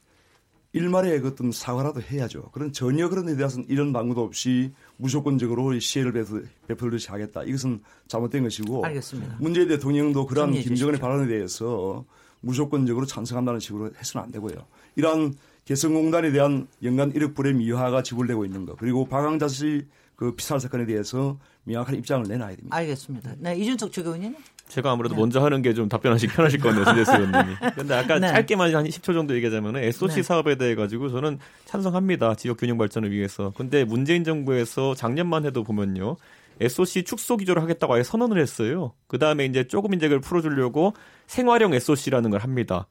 [0.73, 2.49] 일말의 그 어떤 사과라도 해야죠.
[2.51, 7.43] 그런 전혀 그런 데 대해서는 이런 방구도 없이 무조건적으로 시혜를 베푸- 베풀 듯이 하겠다.
[7.43, 9.37] 이것은 잘못된 것이고 알겠습니다.
[9.39, 10.99] 문재인 대통령도 그러한 김정은의.
[10.99, 12.05] 발언에 대해서
[12.41, 14.53] 무조건적으로 찬성한다는 식으로 해서는 안 되고요.
[14.95, 15.33] 이러한
[15.65, 19.87] 개성공단에 대한 연간 1억 불의 미화가 지불되고 있는 것 그리고 방황자실
[20.19, 22.75] 그 피살 사건에 대해서 명확한 입장을 내놔야 됩니다.
[22.75, 23.35] 알겠습니다.
[23.37, 24.35] 네, 이준석 최고위원님.
[24.67, 25.21] 제가 아무래도 네.
[25.21, 27.55] 먼저 하는 게 좀 답변하시 편하실 건데요, 신재수 의원님이.
[27.73, 28.27] 근데 아까 네.
[28.27, 30.23] 짧게만 한 10초 정도 얘기하자면 SOC 네.
[30.23, 32.35] 사업에 대해 가지고 저는 찬성합니다.
[32.35, 33.53] 지역 균형 발전을 위해서.
[33.55, 36.17] 근데 문재인 정부에서 작년만 해도 보면요.
[36.59, 38.91] SOC 축소 기조를 하겠다고 아예 선언을 했어요.
[39.07, 40.91] 그 다음에 이제 조금 이제 그걸 풀어주려고
[41.27, 42.87] 생활형 SOC라는 걸 합니다.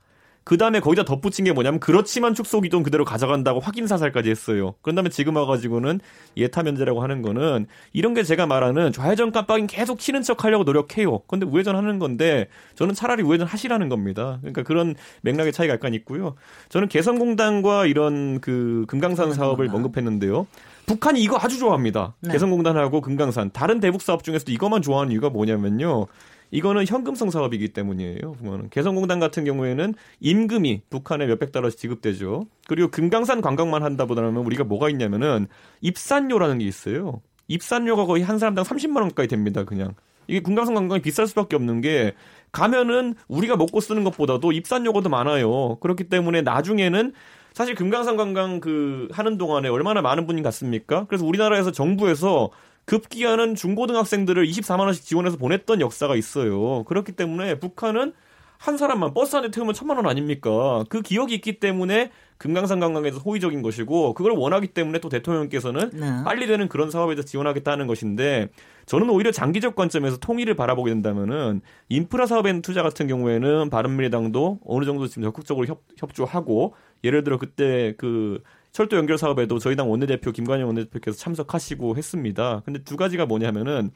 [0.48, 4.74] 그 다음에 거기다 덧붙인 게 뭐냐면 그렇지만 축소 기동 그대로 가져간다고 확인 사살까지 했어요.
[4.80, 6.00] 그런 다음에 지금 와가지고는
[6.38, 11.18] 예타 면제라고 하는 거는 이런 게 제가 말하는 좌회전 깜빡이 계속 치는 척 하려고 노력해요.
[11.26, 14.38] 근데 우회전 하는 건데 저는 차라리 우회전 하시라는 겁니다.
[14.40, 16.34] 그러니까 그런 맥락의 차이가 약간 있고요.
[16.70, 20.46] 저는 개성공단과 이런 그 금강산 사업을 언급했는데요.
[20.86, 22.14] 북한이 이거 아주 좋아합니다.
[22.20, 22.32] 네.
[22.32, 26.06] 개성공단하고 금강산 다른 대북 사업 중에서도 이것만 좋아하는 이유가 뭐냐면요.
[26.50, 28.32] 이거는 현금성 사업이기 때문이에요.
[28.32, 32.46] 보면은 개성공단 같은 경우에는 임금이 북한에 몇백 달러씩 지급되죠.
[32.66, 35.46] 그리고 금강산 관광만 한다보다는 우리가 뭐가 있냐면은
[35.80, 37.20] 입산료라는 게 있어요.
[37.48, 39.64] 입산료가 거의 한 사람당 30만 원 가까이 됩니다.
[39.64, 39.94] 그냥
[40.26, 42.14] 이게 금강산 관광이 비쌀 수밖에 없는 게
[42.52, 45.76] 가면은 우리가 먹고 쓰는 것보다도 입산료가 더 많아요.
[45.80, 47.12] 그렇기 때문에 나중에는
[47.54, 51.06] 사실 금강산 관광 그 하는 동안에 얼마나 많은 분이 갔습니까?
[51.08, 52.50] 그래서 우리나라에서 정부에서
[52.88, 56.84] 급기야는 중고등학생들을 24만 원씩 지원해서 보냈던 역사가 있어요.
[56.84, 58.14] 그렇기 때문에 북한은
[58.56, 60.84] 한 사람만 버스 안에 태우면 천만 원 아닙니까?
[60.88, 66.24] 그 기억이 있기 때문에 금강산 관광에서 호의적인 것이고 그걸 원하기 때문에 또 대통령께서는 네.
[66.24, 68.48] 빨리 되는 그런 사업에 서 지원하겠다는 것인데
[68.86, 75.06] 저는 오히려 장기적 관점에서 통일을 바라보게 된다면은 인프라 사업에 투자 같은 경우에는 바른미래당도 어느 정도
[75.08, 76.74] 지금 적극적으로 협, 협조하고
[77.04, 78.42] 예를 들어 그때 그
[78.72, 82.62] 철도 연결 사업에도 저희 당 원내대표 김관영 원내대표께서 참석하시고 했습니다.
[82.64, 83.90] 근데 두 가지가 뭐냐면은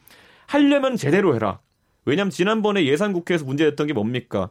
[0.47, 1.59] 하려면 제대로 해라.
[2.05, 4.49] 왜냐하면 지난번에 예산 국회에서 문제됐던 게 뭡니까?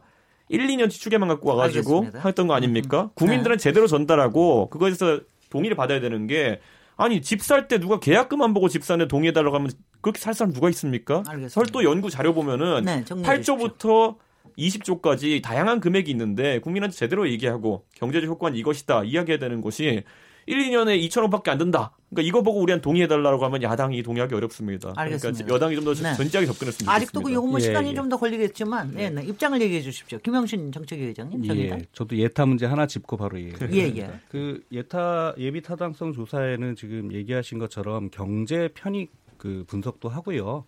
[0.49, 2.27] 1, 2년치 추계만 갖고 와가지고 알겠습니다.
[2.27, 3.03] 했던 거 아닙니까?
[3.03, 3.09] 음.
[3.15, 3.61] 국민들은 네.
[3.61, 5.19] 제대로 전달하고 그거에서
[5.49, 6.59] 동의를 받아야 되는 게
[6.95, 9.71] 아니 집 살 때 누가 계약금 안 보고 집 사는데 동의해달라고 하면
[10.01, 11.17] 그렇게 살 사람 누가 있습니까?
[11.27, 11.49] 알겠습니다.
[11.49, 14.15] 설도 연구 자료 보면은 네, 8조부터
[14.57, 20.03] 20조까지 다양한 금액이 있는데 국민한테 제대로 얘기하고 경제적 효과는 이것이다 이야기해야 되는 것이
[20.45, 21.95] 1, 2년에 2천 원밖에 안 든다.
[22.09, 24.91] 그러니까 이거 보고 우리한 동의해달라고 하면 야당이 동의하기 어렵습니다.
[24.91, 25.45] 그러니까 알겠습니다.
[25.45, 26.13] 그러니까 여당이 좀더 네.
[26.15, 26.91] 전지하게 접근했습니다.
[26.91, 27.93] 아직도 그 요거 뭐 예, 시간이 예.
[27.95, 29.23] 좀더 걸리겠지만 네, 네.
[29.23, 30.19] 입장을 얘기해 주십시오.
[30.19, 31.45] 김영신 정책위 의장님.
[31.55, 33.53] 예, 저도 예타 문제 하나 짚고 바로 예.
[33.71, 34.11] 예, 예.
[34.29, 40.65] 그 예타 예비 타당성 조사에는 지금 얘기하신 것처럼 경제 편익 그 분석도 하고요.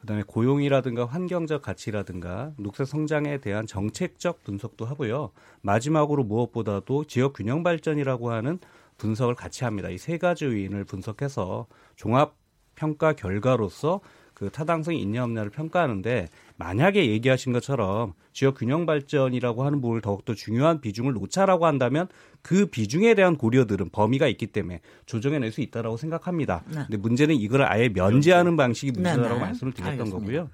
[0.00, 5.32] 그다음에 고용이라든가 환경적 가치라든가 녹색 성장에 대한 정책적 분석도 하고요.
[5.62, 8.58] 마지막으로 무엇보다도 지역 균형 발전이라고 하는
[8.98, 9.88] 분석을 같이 합니다.
[9.90, 12.34] 이 세 가지 요인을 분석해서 종합
[12.74, 14.00] 평가 결과로서
[14.34, 16.28] 그 타당성이 있냐 없냐를 평가하는데
[16.58, 22.08] 만약에 얘기하신 것처럼 지역 균형 발전이라고 하는 부분을 더욱더 중요한 비중을 놓자라고 한다면
[22.42, 26.64] 그 비중에 대한 고려들은 범위가 있기 때문에 조정해낼 수 있다라고 생각합니다.
[26.66, 26.80] 네.
[26.86, 29.40] 근데 문제는 이걸 아예 면제하는 방식이 문제라고 네, 네.
[29.40, 30.18] 말씀을 드렸던 알겠습니다.
[30.18, 30.50] 거고요.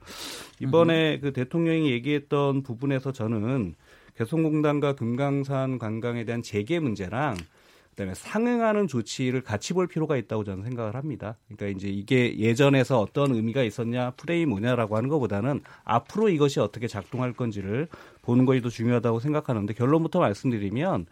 [0.61, 1.21] 이번에 음.
[1.23, 3.75] 그 대통령이 얘기했던 부분에서 저는
[4.19, 7.37] 개성공단과 금강산 관광에 대한 재개 문제랑
[7.95, 11.37] 그다음에 상응하는 조치를 같이 볼 필요가 있다고 저는 생각을 합니다.
[11.49, 17.33] 그러니까 이제 이게 예전에서 어떤 의미가 있었냐, 프레임 뭐냐라고 하는 것보다는 앞으로 이것이 어떻게 작동할
[17.33, 17.89] 건지를
[18.23, 21.07] 보는 것이 더 중요하다고 생각하는데 결론부터 말씀드리면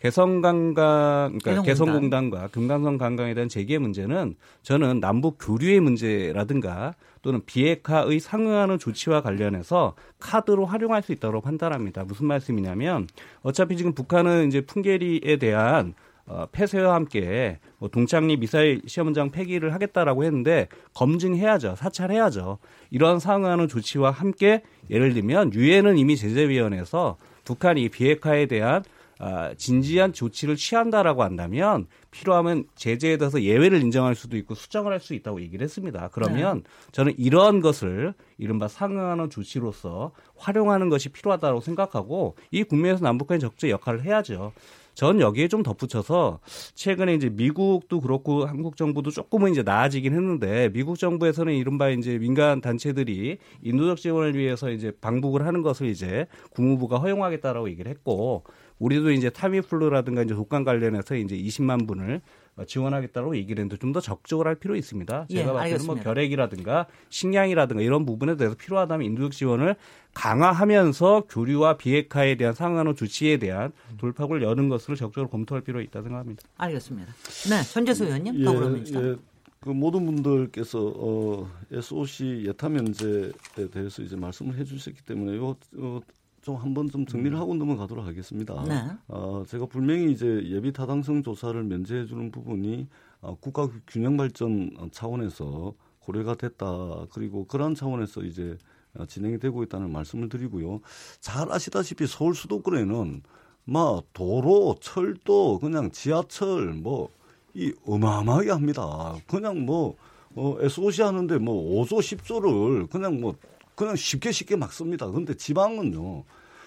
[0.00, 2.30] 개성관광, 그러니까 개성공단.
[2.30, 9.94] 과 금강산 관광에 대한 재개 문제는 저는 남북 교류의 문제라든가 또는 비핵화의 상응하는 조치와 관련해서
[10.18, 12.04] 카드로 활용할 수 있다고 판단합니다.
[12.04, 13.08] 무슨 말씀이냐면
[13.42, 15.92] 어차피 지금 북한은 이제 풍계리에 대한
[16.30, 21.74] 어, 폐쇄와 함께 뭐 동창리 미사일 시험장 폐기를 하겠다라고 했는데 검증해야죠.
[21.76, 22.58] 사찰해야죠.
[22.90, 28.84] 이런 상응하는 조치와 함께 예를 들면 유엔은 이미 제재위원회에서 북한이 비핵화에 대한
[29.22, 35.14] 아, 진지한 조치를 취한다라고 한다면 필요하면 제재에 대해서 예외를 인정할 수도 있고 수정을 할 수
[35.14, 36.08] 있다고 얘기를 했습니다.
[36.12, 36.70] 그러면 네.
[36.92, 43.68] 저는 이러한 것을 이른바 상응하는 조치로서 활용하는 것이 필요하다고 생각하고 이 국면에서 남북 간의 적재
[43.68, 44.52] 역할을 해야죠.
[45.00, 46.40] 전 여기에 좀 덧붙여서
[46.74, 52.60] 최근에 이제 미국도 그렇고 한국 정부도 조금은 이제 나아지긴 했는데 미국 정부에서는 이른바 이제 민간
[52.60, 58.44] 단체들이 인도적 지원을 위해서 이제 방북을 하는 것을 이제 국무부가 허용하겠다라고 얘기를 했고
[58.78, 62.20] 우리도 이제 타미플루라든가 이제 독감 관련해서 이제 20만 분을
[62.66, 65.26] 지원하겠다고 얘기를 했는데 좀 더 적극적으로 할 필요 있습니다.
[65.30, 69.74] 예, 제가 예, 봤을 때는 뭐 결핵이라든가 식량이라든가 이런 부분에 대해서 필요하다면 인도적 지원을
[70.14, 76.42] 강화하면서 교류와 비핵화에 대한 상한호 조치에 대한 돌파구를 여는 것을 적극적으로 검토할 필요가 있다 생각합니다.
[76.56, 77.12] 알겠습니다.
[77.50, 79.04] 네, 전재수 의원님 예, 더불어민주당.
[79.04, 79.16] 예,
[79.60, 83.32] 그 모든 분들께서 어, SOC 예타 면제에
[83.72, 86.00] 대해서 이제 말씀을 해주셨기 때문에 요, 요
[86.42, 87.40] 좀 한번 좀 정리를 음.
[87.40, 88.64] 하고 넘어가도록 하겠습니다.
[88.66, 88.82] 네.
[89.08, 92.86] 어, 제가 분명히 이제 예비 타당성 조사를 면제해 주는 부분이
[93.20, 97.06] 어, 국가 균형 발전 차원에서 고려가 됐다.
[97.12, 98.56] 그리고 그러한 차원에서 이제
[98.94, 100.80] 어, 진행이 되고 있다는 말씀을 드리고요.
[101.20, 103.22] 잘 아시다시피 서울 수도권에는
[103.64, 107.10] 막 도로, 철도, 그냥 지하철 뭐
[107.54, 109.14] 이 어마어마하게 합니다.
[109.26, 109.96] 그냥 뭐
[110.34, 113.34] 어, SOC 하는데 뭐 5조 10조를 그냥 뭐
[113.80, 115.10] 그냥 쉽게 쉽게 막 씁니다.
[115.10, 116.24] 근데 지방은요.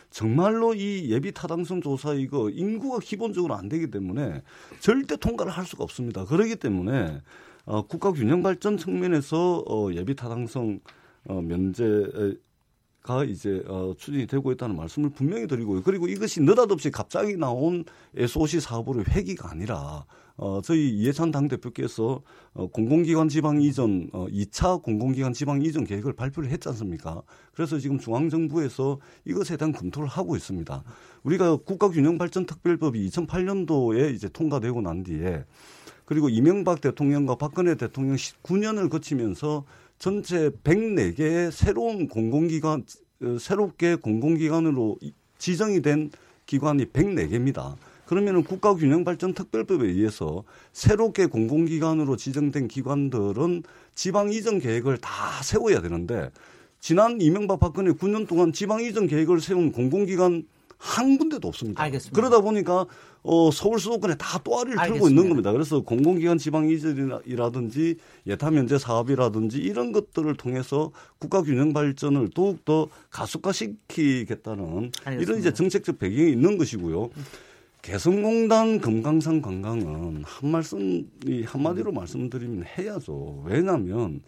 [0.10, 4.42] 정말로 이 예비 타당성 조사 이거 인구가 기본적으로 안 되기 때문에
[4.80, 6.26] 절대 통과를 할 수가 없습니다.
[6.26, 7.22] 그렇기 때문에
[7.66, 10.80] 어, 국가 균형 발전 측면에서 어, 예비 타당성
[11.28, 15.84] 어, 면제가 이제 어, 추진이 되고 있다는 말씀을 분명히 드리고요.
[15.84, 17.86] 그리고 이것이 느닷없이 갑자기 나온
[18.16, 20.06] SOC 사업으로 회기가 아니라
[20.36, 22.22] 어, 저희 이해찬 당대표께서
[22.54, 27.22] 어, 공공기관 지방 이전, 어, 2차 공공기관 지방 이전 계획을 발표를 했지 않습니까?
[27.54, 30.84] 그래서 지금 중앙정부에서 이것에 대한 검토를 하고 있습니다.
[31.24, 35.46] 우리가 국가균형발전특별법이 2008년도에 이제 통과되고 난 뒤에
[36.06, 39.66] 그리고 이명박 대통령과 박근혜 대통령 19년을 거치면서
[40.00, 42.84] 전체 104개의 새로운 공공기관,
[43.22, 44.98] 어, 새롭게 공공기관으로
[45.38, 46.10] 지정이 된
[46.46, 47.76] 기관이 104개입니다.
[48.06, 53.64] 그러면은 국가균형발전특별법에 의해서 새롭게 공공기관으로 지정된 기관들은
[53.96, 56.32] 지방 이전 계획을 다 세워야 되는데
[56.80, 60.46] 지난 이명박 박근혜 9년 동안 지방 이전 계획을 세운 공공기관
[60.84, 61.82] 한 군데도 없습니다.
[61.82, 62.14] 알겠습니다.
[62.14, 62.86] 그러다 보니까
[63.22, 65.10] 어, 서울 수도권에 다 또아리를 틀고 알겠습니다.
[65.10, 65.54] 있는 겁니다.
[65.54, 67.96] 그래서 공공기관 지방 이전이라든지
[68.28, 75.22] 예타 면제 사업이라든지 이런 것들을 통해서 국가 균형 발전을 더욱 더 가속화시키겠다는 알겠습니다.
[75.22, 77.10] 이런 이제 정책적 배경이 있는 것이고요.
[77.84, 83.44] 개성공단 금강산 관광은 한 말씀 이 한마디로 말씀드리면 해야죠.
[83.46, 84.22] 왜냐하면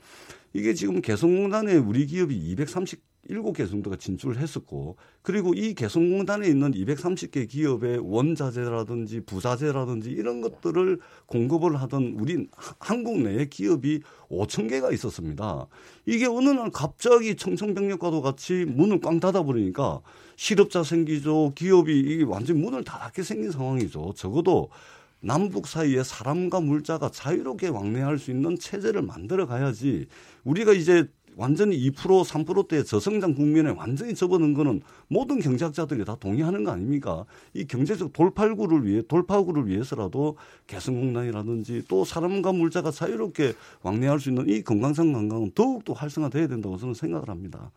[0.51, 7.99] 이게 지금 개성공단에 우리 기업이 237개 정도가 진출을 했었고 그리고 이 개성공단에 있는 230개 기업의
[7.99, 12.47] 원자재라든지 부자재라든지 이런 것들을 공급을 하던 우리
[12.80, 15.68] 한국 내에 기업이 5천 개가 있었습니다.
[16.06, 20.01] 이게 어느 날 갑자기 청천벽력과도 같이 문을 꽝 닫아버리니까
[20.36, 21.54] 실업자 생기죠.
[21.56, 24.14] 기업이 이게 완전히 문을 닫게 생긴 상황이죠.
[24.16, 24.70] 적어도
[25.20, 30.08] 남북 사이에 사람과 물자가 자유롭게 왕래할 수 있는 체제를 만들어 가야지
[30.44, 31.08] 우리가 이제
[31.38, 37.26] 완전히 2% 3%대의 저성장 국면에 완전히 접어든 거는 모든 경제학자들이 다 동의하는 거 아닙니까?
[37.54, 44.62] 이 경제적 돌파구를 위해 돌파구를 위해서라도 개성공단이라든지 또 사람과 물자가 자유롭게 왕래할 수 있는 이
[44.62, 47.72] 금강산 관광은 더욱더 활성화돼야 된다고 저는 생각을 합니다.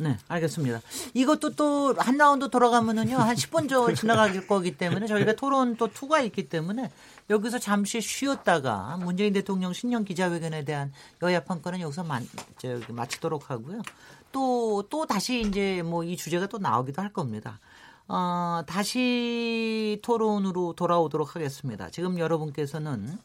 [0.00, 0.80] 네, 알겠습니다.
[1.14, 6.20] 이것도 또 한 라운드 돌아가면은요, 한 10분 저 지나갈 거기 때문에 저희가 토론 또 투가
[6.20, 6.90] 있기 때문에
[7.30, 10.92] 여기서 잠시 쉬었다가 문재인 대통령 신년 기자회견에 대한
[11.22, 12.20] 여야 판권은 여기서 마,
[12.58, 13.82] 저기 마치도록 하고요.
[14.30, 17.58] 또, 또 다시 이제 뭐 이 주제가 또 나오기도 할 겁니다.
[18.06, 21.90] 어, 다시 토론으로 돌아오도록 하겠습니다.
[21.90, 23.18] 지금 여러분께서는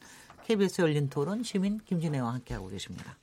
[0.45, 3.15] KBS 열린 토론 시민 김진애와 함께하고 계십니다.